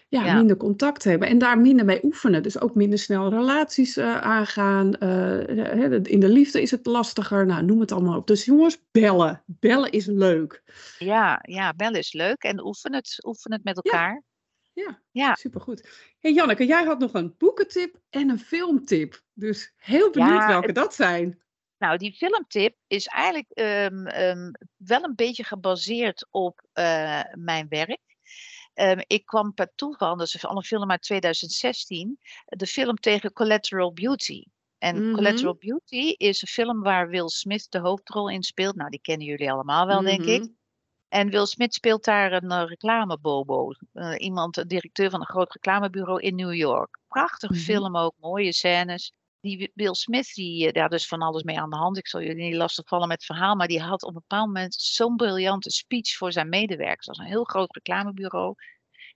[0.08, 0.34] ja, Ja.
[0.34, 2.42] minder contact hebben en daar minder mee oefenen.
[2.42, 4.94] Dus ook minder snel relaties aangaan.
[6.02, 8.26] in de liefde is het lastiger, nou noem het allemaal op.
[8.26, 9.42] Dus jongens, bellen.
[9.46, 10.62] Bellen is leuk.
[10.98, 12.42] Ja, ja, bellen is leuk.
[12.42, 14.12] En oefen het, oefen het met elkaar.
[14.14, 14.22] Ja,
[15.10, 15.34] Ja.
[15.34, 15.88] supergoed.
[16.20, 19.22] Hey Janneke, jij had nog een boekentip en een filmtip.
[19.34, 21.42] Dus heel benieuwd Ja, welke het- dat zijn.
[21.78, 28.00] Nou, die filmtip is eigenlijk ehm, ehm, wel een beetje gebaseerd op eh, mijn werk.
[28.74, 33.32] Ehm, ik kwam per toeval, dat is al een film uit 2016, de film tegen
[33.32, 34.44] Collateral Beauty.
[34.78, 35.14] En Mhm.
[35.14, 38.74] Collateral Beauty is een film waar Will Smith de hoofdrol in speelt.
[38.76, 40.48] Nou, die kennen jullie allemaal wel, denk ik.
[41.08, 43.70] En Will Smith speelt daar een eh, reclamebobo.
[43.92, 46.98] Eh, iemand, een directeur van een groot reclamebureau in New York.
[47.08, 47.62] Prachtige Mhm.
[47.62, 49.12] film ook, mooie scènes.
[49.40, 51.96] Die Wi- Will Smith, die, eh, daar dus van alles mee aan de hand.
[51.98, 53.54] Ik zal jullie niet lastigvallen met het verhaal.
[53.54, 57.06] Maar die had op een bepaald moment zo'n briljante speech voor zijn medewerkers.
[57.06, 58.54] Dat was een heel groot reclamebureau.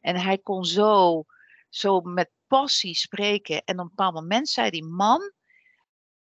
[0.01, 1.25] En hij kon zo,
[1.69, 3.63] zo met passie spreken.
[3.65, 5.33] En op een bepaald moment zei die man...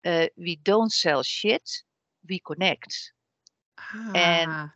[0.00, 1.86] eh, we don't sell shit,
[2.18, 3.14] we connect.
[4.12, 4.70] En Ah,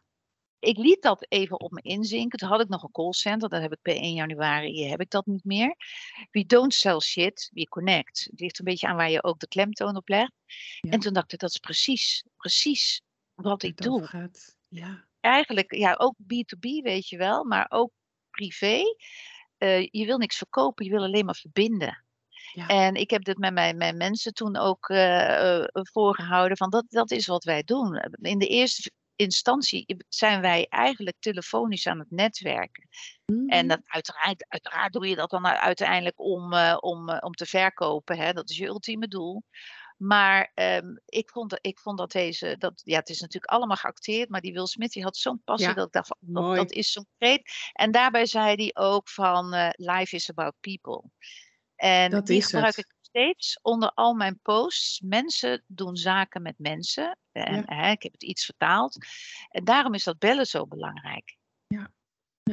[0.65, 2.39] ik liet dat even op me inzinken.
[2.39, 3.49] Toen had ik nog een callcenter.
[3.49, 5.77] Dat heb ik per 1 januari heb ik dat niet meer.
[6.31, 8.27] We don't sell shit, we connect.
[8.31, 10.33] Het ligt een beetje aan waar je ook de klemtoon op legt.
[10.81, 10.91] Ja.
[10.91, 13.03] En toen dacht ik, dat is precies, precies
[13.35, 14.07] wat ik doe.
[14.07, 14.57] gaat.
[14.69, 15.05] Ja.
[15.21, 17.91] Eigenlijk, ja, ook B2B weet je wel, maar ook
[18.31, 18.83] privé.
[19.59, 22.05] Eh, je wil niks verkopen, je wil alleen maar verbinden.
[22.53, 22.67] Ja.
[22.67, 26.85] En ik heb dit met mijn, mijn mensen toen ook eh, eh, voorgehouden van dat,
[26.89, 27.97] dat is wat wij doen.
[28.21, 32.89] In de eerste instantie zijn wij eigenlijk telefonisch aan het netwerken.
[33.25, 33.67] En Mhm.
[33.67, 38.19] dat uiteraard, uiteraard doe je dat dan uiteindelijk om, eh, om, eh, om te verkopen.
[38.19, 38.33] Hè?
[38.33, 39.43] Dat is je ultieme doel.
[39.97, 43.77] Maar ehm, ik, vond, dat- ik vond dat deze, dat, ja, het is natuurlijk allemaal
[43.77, 46.73] geacteerd, maar die Will Smith die had zo'n passie Ja, dat ik dacht van, dat,
[46.73, 47.71] is zo'n kreet.
[47.73, 51.03] En daarbij zei hij ook van, eh, life is about people.
[51.77, 52.85] En Dat die is gebruik het.
[52.85, 55.01] ik steeds onder al mijn posts.
[55.01, 57.19] Mensen doen zaken met mensen.
[57.33, 57.63] En Ja.
[57.67, 58.97] hè, ik heb het iets vertaald.
[59.49, 61.37] En daarom is dat bellen zo belangrijk.
[61.67, 61.91] Ja,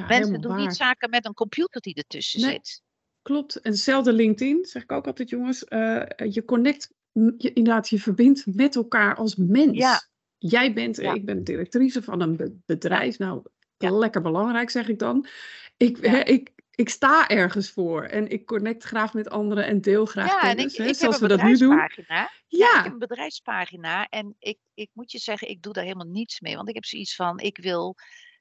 [0.07, 0.59] Mensen doen waar.
[0.61, 2.51] niet zaken met een computer die ertussen Nee.
[2.51, 2.81] zit.
[3.21, 3.55] Klopt.
[3.55, 5.63] En hetzelfde LinkedIn, zeg ik ook altijd, jongens.
[5.63, 6.93] eh, je connect,
[7.37, 9.77] je, inderdaad, je verbindt met elkaar als mens.
[9.77, 10.01] Ja.
[10.37, 11.13] Jij bent, Ja.
[11.13, 13.17] ik ben directrice van een be- bedrijf.
[13.17, 13.43] Nou,
[13.77, 13.89] Ja.
[13.91, 15.27] lekker belangrijk, zeg ik dan.
[15.77, 16.09] Ik, Ja.
[16.09, 16.51] hè, ik,
[16.81, 20.49] ik sta ergens voor en ik connect graag met anderen en deel graag Ja, en
[20.49, 20.77] ik, kennis.
[20.77, 21.75] hè, ik zoals we dat nu doen.
[22.47, 24.07] Ja, ik heb een bedrijfspagina.
[24.09, 26.55] En ik, ik moet je zeggen, ik doe daar helemaal niets mee.
[26.55, 27.95] Want ik heb zoiets van, ik wil,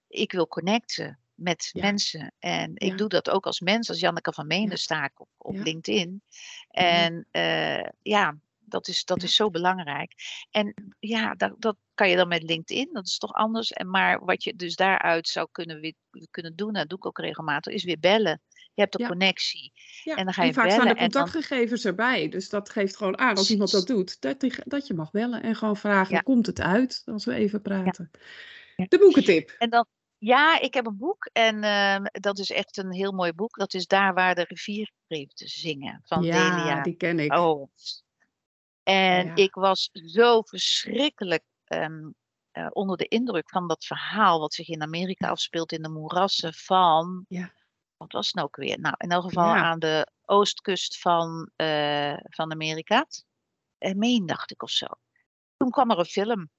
[0.09, 1.81] ik wil connecten met Ja.
[1.83, 2.35] mensen.
[2.39, 2.97] En ik Ja.
[2.97, 3.89] doe dat ook als mens.
[3.89, 4.77] Als Janneke van Meenen Ja.
[4.77, 5.55] sta ik op, op.
[5.57, 6.23] LinkedIn.
[6.69, 10.13] En eh, ja, dat is, dat is zo belangrijk.
[10.51, 12.89] En ja, dat, dat kan je dan met LinkedIn.
[12.93, 13.71] Dat is toch anders.
[13.71, 15.95] En maar wat je dus daaruit zou kunnen,
[16.31, 18.43] kunnen doen, dat doe ik ook regelmatig, is weer bellen.
[18.75, 19.09] Je hebt een Ja.
[19.09, 19.73] connectie.
[20.05, 22.29] Ja, En dan ga je vaak staan bellen de en dan- contactgegevens erbij.
[22.29, 25.43] Dus dat geeft gewoon aan, als iemand dat doet, dat, die- dat je mag bellen
[25.43, 26.21] en gewoon vragen, Ja.
[26.21, 28.11] komt het uit als we even praten.
[28.89, 29.51] De boekentip.
[29.59, 29.87] En dan,
[30.19, 33.57] ja, ik heb een boek en ehm, dat is echt een heel mooi boek.
[33.59, 37.33] Dat is Daar waar de rivierkreeften zingen van ja, Delia die ken ik.
[37.33, 37.69] Oh.
[38.83, 39.35] En Ja.
[39.35, 42.11] ik was zo verschrikkelijk ehm,
[42.51, 46.55] eh, onder de indruk van dat verhaal wat zich in Amerika afspeelt in de moerassen
[46.55, 47.53] van, Ja.
[47.97, 48.81] wat was het nou ook weer?
[48.81, 49.63] Nou, in elk geval Ja.
[49.63, 53.07] aan de oostkust van, eh, van Amerika.
[53.79, 54.87] En Maine dacht ik of zo.
[55.57, 56.51] Toen kwam er een film.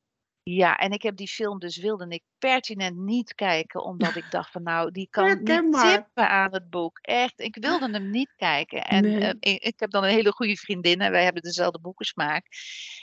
[0.44, 4.52] Ja, en ik heb die film dus wilde ik pertinent niet kijken, omdat ik dacht
[4.52, 5.46] van nou, die kan niet
[5.94, 7.00] tippen aan het boek.
[7.02, 8.84] Echt, ik wilde hem niet kijken.
[8.84, 9.20] En Nee.
[9.20, 12.46] eh, ik, ik heb dan een hele goede vriendin en wij hebben dezelfde boekensmaak.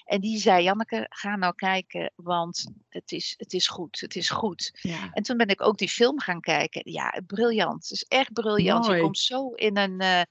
[0.05, 4.31] En die zei, Janneke, ga nou kijken, want het is, het is goed, het is
[4.31, 4.79] goed.
[4.81, 5.11] Ja.
[5.13, 6.81] En toen ben ik ook die film gaan kijken.
[6.85, 7.83] Ja, briljant.
[7.83, 8.85] Het is echt briljant.
[8.87, 8.97] Mooi.
[8.97, 10.23] Je komt zo in een, eh,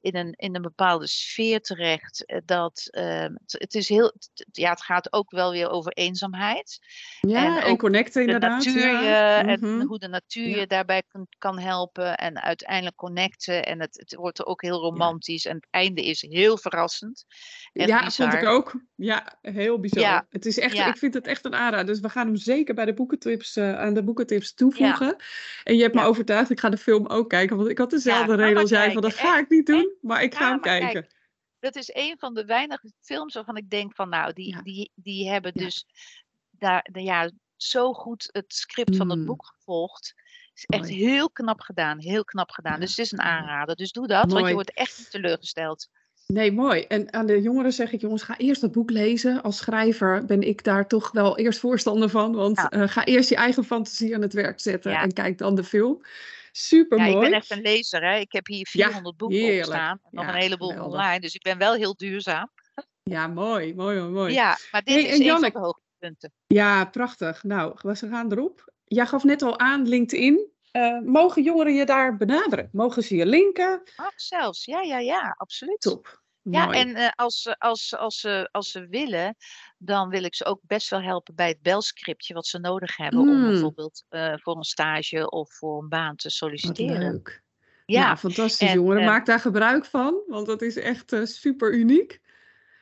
[0.00, 2.24] in een, in een bepaalde sfeer terecht.
[2.26, 5.92] eh, Dat, ehm, het, het is heel, het- ja, het gaat ook wel weer over
[5.92, 6.78] eenzaamheid.
[7.20, 8.64] Ja, En en, connecten De inderdaad.
[8.64, 9.00] natuur ja.
[9.40, 9.86] je, en Mhm.
[9.86, 10.56] hoe de natuur Ja.
[10.56, 12.16] je daarbij kan, kan helpen.
[12.16, 13.64] En uiteindelijk connecten.
[13.66, 15.44] En het, het wordt ook heel romantisch.
[15.46, 17.24] En het einde is heel verrassend.
[17.72, 18.30] Ja, bizar.
[18.30, 18.80] vond ik ook.
[18.94, 20.00] Ja, heel bizar.
[20.02, 20.74] Ja, Het is echt.
[20.78, 21.86] Ik vind het echt een aanrader.
[21.86, 25.16] Dus we gaan hem zeker bij de boekentips, eh, aan de boekentips toevoegen.
[25.64, 27.56] En je hebt me overtuigd, ik ga de film ook kijken.
[27.56, 29.87] Want ik had dezelfde reden als jij, van dat ga ik niet doen.
[30.00, 31.06] Maar ik ga Ja, hem kijk, kijken.
[31.58, 34.62] Dat is een van de weinige films waarvan ik denk van nou, die, Ja.
[34.62, 35.86] die, die hebben dus
[36.50, 39.24] daar, de- ja, zo goed het script van het Mm.
[39.26, 40.14] boek gevolgd.
[40.54, 40.94] is echt Mooi.
[41.04, 42.80] heel knap gedaan, heel knap gedaan.
[42.80, 43.76] Dus het is een aanrader.
[43.76, 45.88] Dus doe dat, want je wordt echt niet teleurgesteld.
[46.26, 46.82] Nee, mooi.
[46.82, 49.42] En aan de jongeren zeg ik, jongens, ga eerst dat boek lezen.
[49.42, 52.34] Als schrijver ben ik daar toch wel eerst voorstander van.
[52.34, 52.68] Want Ja.
[52.70, 55.02] eh, ga eerst je eigen fantasie aan het werk zetten Ja.
[55.02, 56.02] en kijk dan de film.
[56.58, 57.14] Super Ja, mooi.
[57.16, 58.02] ik ben echt een lezer.
[58.10, 58.16] Hè.
[58.18, 59.66] Ik heb hier 400 boeken heerlijk.
[59.66, 60.00] opstaan.
[60.02, 60.92] En nog Ja, een heleboel geweldig.
[60.92, 61.20] online.
[61.20, 62.50] Dus ik ben wel heel duurzaam.
[63.02, 64.10] Ja, mooi, mooi, mooi.
[64.10, 64.32] mooi.
[64.34, 66.32] Ja, maar dit Hey, is en een van de hoogtepunten.
[66.46, 67.42] Ja, prachtig.
[67.42, 68.72] Nou, we gaan erop.
[68.84, 70.52] Jij gaf net al aan LinkedIn.
[70.70, 72.68] Eh, mogen jongeren je daar benaderen?
[72.72, 73.82] Mogen ze je linken?
[73.96, 74.64] Ach, zelfs.
[74.64, 75.80] Ja, ja, ja, absoluut.
[75.80, 76.17] Top.
[76.50, 76.78] Ja, Mooi.
[76.78, 79.36] en eh, als, ze- als, als, ze, als ze willen,
[79.78, 83.20] dan wil ik ze ook best wel helpen bij het belscriptje wat ze nodig hebben
[83.20, 83.50] om Mm.
[83.50, 86.98] bijvoorbeeld eh, voor een stage of voor een baan te Wat solliciteren.
[87.12, 87.42] leuk.
[87.86, 89.00] Ja, Nou, fantastisch en, jongeren.
[89.02, 92.20] eh, Maak daar gebruik van, want dat is echt super uniek.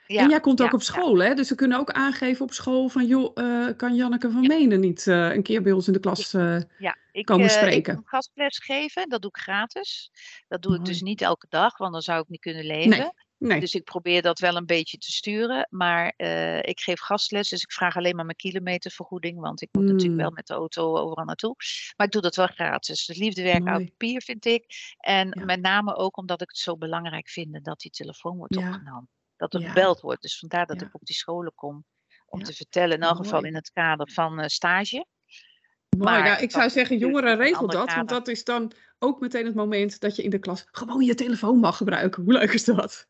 [0.07, 0.87] ja, en jij komt ook ja, op ja.
[0.87, 1.35] school, hè?
[1.35, 3.35] Dus ze kunnen ook aangeven op school van, joh,
[3.77, 6.31] kan Janneke van Menen niet een keer bij ons in de klas?
[6.79, 7.95] Ja, ik, komen ik spreken.
[7.95, 10.11] kan gastles geven, dat doe ik gratis.
[10.49, 13.15] Dat doe ik dus niet elke dag, want dan zou ik niet kunnen leven.
[13.39, 13.61] Nee.
[13.61, 15.67] Dus ik probeer dat wel een beetje te sturen.
[15.71, 19.41] Maar eh, ik geef gastles, dus ik vraag alleen maar mijn kilometervergoeding.
[19.41, 21.55] Want ik moet natuurlijk wel met de auto overal naartoe.
[21.97, 23.07] Maar ik doe dat wel gratis.
[23.07, 24.65] Dus liefdewerk uit papier vind ik.
[24.99, 25.45] En Ja.
[25.45, 28.67] met name ook omdat ik het zo belangrijk vind dat die telefoon wordt Ja.
[28.69, 29.09] opgenomen.
[29.37, 29.69] Dat er Ja.
[29.69, 30.23] gebeld wordt.
[30.23, 30.87] Dus vandaar dat Ja.
[30.87, 31.85] ik op die scholen kom.
[32.27, 32.45] Om Ja.
[32.45, 35.07] te vertellen, in elk geval in het kader van eh, stage.
[35.99, 37.95] Mooi, Maar nou, ik zou zeggen, jongeren, regel dat.
[37.95, 41.15] Want dat is dan ook meteen het moment dat je in de klas gewoon je
[41.15, 42.23] telefoon mag gebruiken.
[42.23, 43.07] Hoe leuk is dat?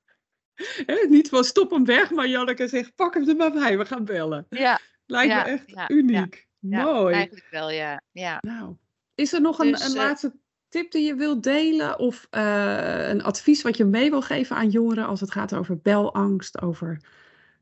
[1.09, 4.05] Niet van stop hem weg, maar Janneke zegt, pak hem er maar bij, we gaan
[4.05, 4.47] bellen.
[4.49, 6.49] Ja, Lijkt Ja, me echt ja, uniek.
[6.59, 7.15] ja, Mooi.
[7.15, 8.03] eigenlijk wel, ja.
[8.13, 8.39] ja.
[8.41, 8.77] Nou,
[9.15, 10.37] is er nog een, Dus, een eh, laatste
[10.69, 11.99] tip die je wilt delen?
[11.99, 15.81] Of eh, een advies wat je mee wil geven aan jongeren als het gaat over
[15.81, 17.01] belangst, over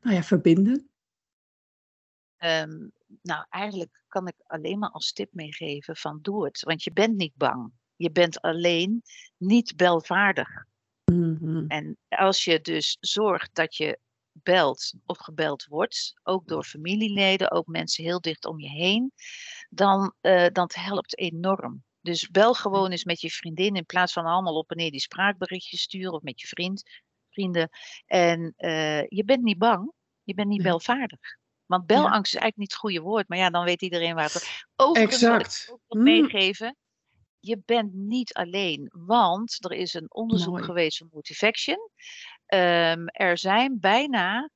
[0.01, 0.89] nou ja, verbinden?
[2.37, 2.87] Ehm,
[3.21, 6.59] nou, eigenlijk kan ik alleen maar als tip meegeven van doe het.
[6.61, 7.71] Want je bent niet bang.
[7.95, 9.01] Je bent alleen
[9.37, 10.65] niet belvaardig.
[11.11, 11.65] Mhm.
[11.67, 13.99] En als je dus zorgt dat je
[14.31, 19.11] belt of gebeld wordt, ook door familieleden, ook mensen heel dicht om je heen,
[19.69, 21.83] dan eh dat helpt enorm.
[22.01, 24.99] Dus bel gewoon eens met je vriendin in plaats van allemaal op en neer die
[24.99, 26.83] spraakberichtjes sturen of met je vriend,
[27.29, 27.69] vrienden.
[28.05, 29.91] En eh, je bent niet bang,
[30.23, 30.67] je bent niet Nee.
[30.71, 31.19] belvaardig.
[31.65, 34.35] Want belangst is eigenlijk niet het goede woord, maar ja, dan weet iedereen waar het
[34.35, 35.71] over Overigens wil ik Exact.
[35.71, 36.03] ook Mm.
[36.03, 36.75] meegeven.
[37.45, 40.63] Je bent niet alleen, want er is een onderzoek Mooi.
[40.63, 41.89] geweest van Motivation.
[42.45, 44.49] Ehm, er zijn bijna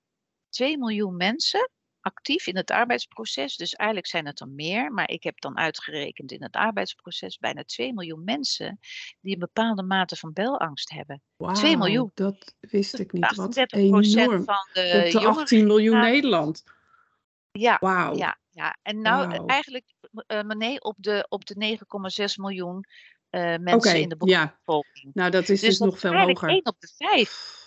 [0.49, 1.69] 2 miljoen mensen
[2.01, 3.55] actief in het arbeidsproces.
[3.55, 7.63] Dus eigenlijk zijn het er meer, maar ik heb dan uitgerekend in het arbeidsproces bijna
[7.63, 8.79] 2 miljoen mensen
[9.21, 11.21] die een bepaalde mate van belangst hebben.
[11.37, 12.11] 2 Wauw, miljoen.
[12.13, 13.35] dat wist ik niet.
[13.35, 14.43] Wat 38% enorm.
[14.43, 15.41] van de Op de jongeren.
[15.41, 15.99] 18 miljoen.
[15.99, 16.63] Nederland.
[17.51, 18.15] Ja, Wauw.
[18.15, 18.77] ja, ja.
[18.81, 19.85] En nou eh, eigenlijk,
[20.27, 21.77] eh nee, op de, op de
[22.27, 22.83] 9,6 miljoen
[23.29, 24.59] eh, mensen in de ja.
[24.65, 25.13] bevolking.
[25.13, 26.49] Nou, dat is dus, Dus dat nog is veel hoger.
[26.49, 27.57] 1 op de 5.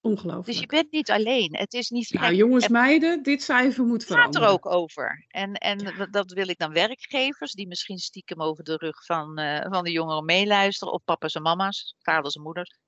[0.00, 0.46] Ongelooflijk.
[0.46, 1.56] Dus je bent niet alleen.
[1.56, 4.48] Het is niet Nou, jongens, Het meiden, dit cijfer moet gaat er veranderen.
[4.48, 5.24] ook over.
[5.28, 6.06] En, en Ja.
[6.06, 10.24] dat wil ik dan werkgevers die misschien stiekem over de rug van, van de jongeren
[10.24, 10.92] meeluisteren.
[10.94, 12.78] Of papa's en mama's, vaders en moeders.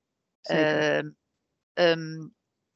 [0.40, 1.14] Zeker.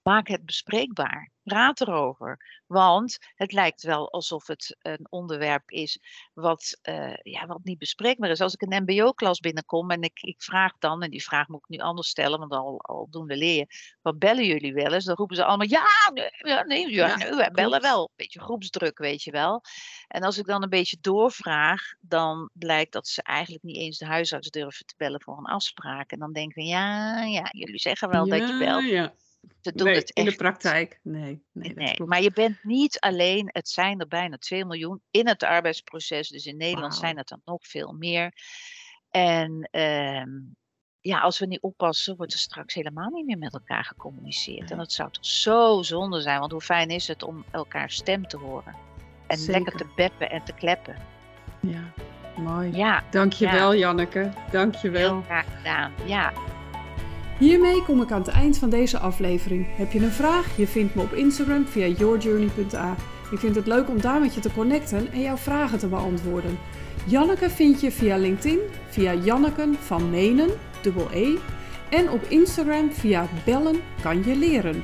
[0.03, 1.31] Maak het bespreekbaar.
[1.43, 2.63] Praat erover.
[2.67, 5.99] Want het lijkt wel alsof het een onderwerp is
[6.35, 8.41] wat, eh, ja, wat niet bespreekbaar is.
[8.41, 11.69] Als ik een MBO-klas binnenkom en ik, ik vraag dan, en die vraag moet ik
[11.69, 13.67] nu anders stellen, want al, aldoende leer je.
[14.03, 15.05] Wat bellen jullie wel eens?
[15.05, 18.11] Dan roepen ze allemaal: ja, nee, ja, nee, ja, nee, wij bellen wel.
[18.17, 19.63] Beetje groepsdruk, weet je wel.
[20.09, 24.07] En als ik dan een beetje doorvraag, dan blijkt dat ze eigenlijk niet eens de
[24.07, 26.11] huisarts durven te bellen voor een afspraak.
[26.11, 28.85] En dan denken we: ja, ja, jullie zeggen wel dat je belt.
[28.85, 29.15] ja.
[29.61, 31.01] Ze doen Nee, het in de praktijk.
[31.03, 33.49] Nee, nee, maar je bent niet alleen.
[33.53, 36.29] Het zijn er bijna 2 miljoen in het arbeidsproces.
[36.29, 38.33] Dus in Nederland zijn het er nog veel meer.
[39.11, 40.29] En ehm,
[41.01, 44.71] ja, als we niet oppassen, wordt er straks helemaal niet meer met elkaar gecommuniceerd.
[44.71, 46.39] En dat zou toch zo zonde zijn.
[46.41, 48.77] Want hoe fijn is het om elkaar stem te horen.
[49.27, 50.97] En lekker te beppen en te kleppen.
[51.61, 51.93] Ja,
[52.37, 52.77] mooi.
[52.77, 54.33] Ja, Dankjewel, Janneke.
[54.51, 55.13] Dankjewel.
[55.13, 55.93] heel graag gedaan.
[56.07, 56.33] Ja.
[57.41, 59.67] Hiermee kom ik aan het eind van deze aflevering.
[59.77, 60.57] Heb je een vraag?
[60.57, 62.97] Je vindt me op Instagram via yourjourney.a.
[63.31, 66.59] Ik vind het leuk om daar met je te connecten en jouw vragen te beantwoorden.
[67.05, 70.49] Janneke vind je via LinkedIn, via Janneken van Menen,
[70.83, 71.37] dubbel E.
[71.91, 74.83] En op Instagram via Bellen kan je leren.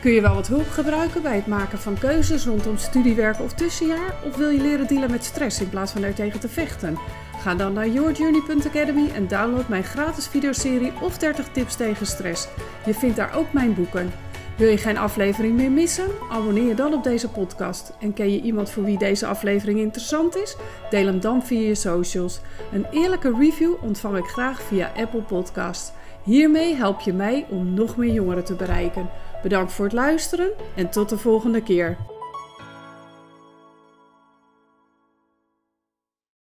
[0.00, 4.14] Kun je wel wat hulp gebruiken bij het maken van keuzes rondom studiewerk of tussenjaar?
[4.26, 6.98] Of wil je leren dealen met stress in plaats van er tegen te vechten?
[7.40, 12.48] Ga dan naar yourjourney.academy en download mijn gratis videoserie of 30 tips tegen stress.
[12.86, 14.12] Je vindt daar ook mijn boeken.
[14.56, 16.06] Wil je geen aflevering meer missen?
[16.30, 17.92] Abonneer je dan op deze podcast.
[18.00, 20.56] En ken je iemand voor wie deze aflevering interessant is?
[20.90, 22.40] Deel hem dan via je socials.
[22.72, 25.92] Een eerlijke review ontvang ik graag via Apple Podcast.
[26.22, 29.10] Hiermee help je mij om nog meer jongeren te bereiken.
[29.42, 31.96] Bedankt voor het luisteren en tot de volgende keer.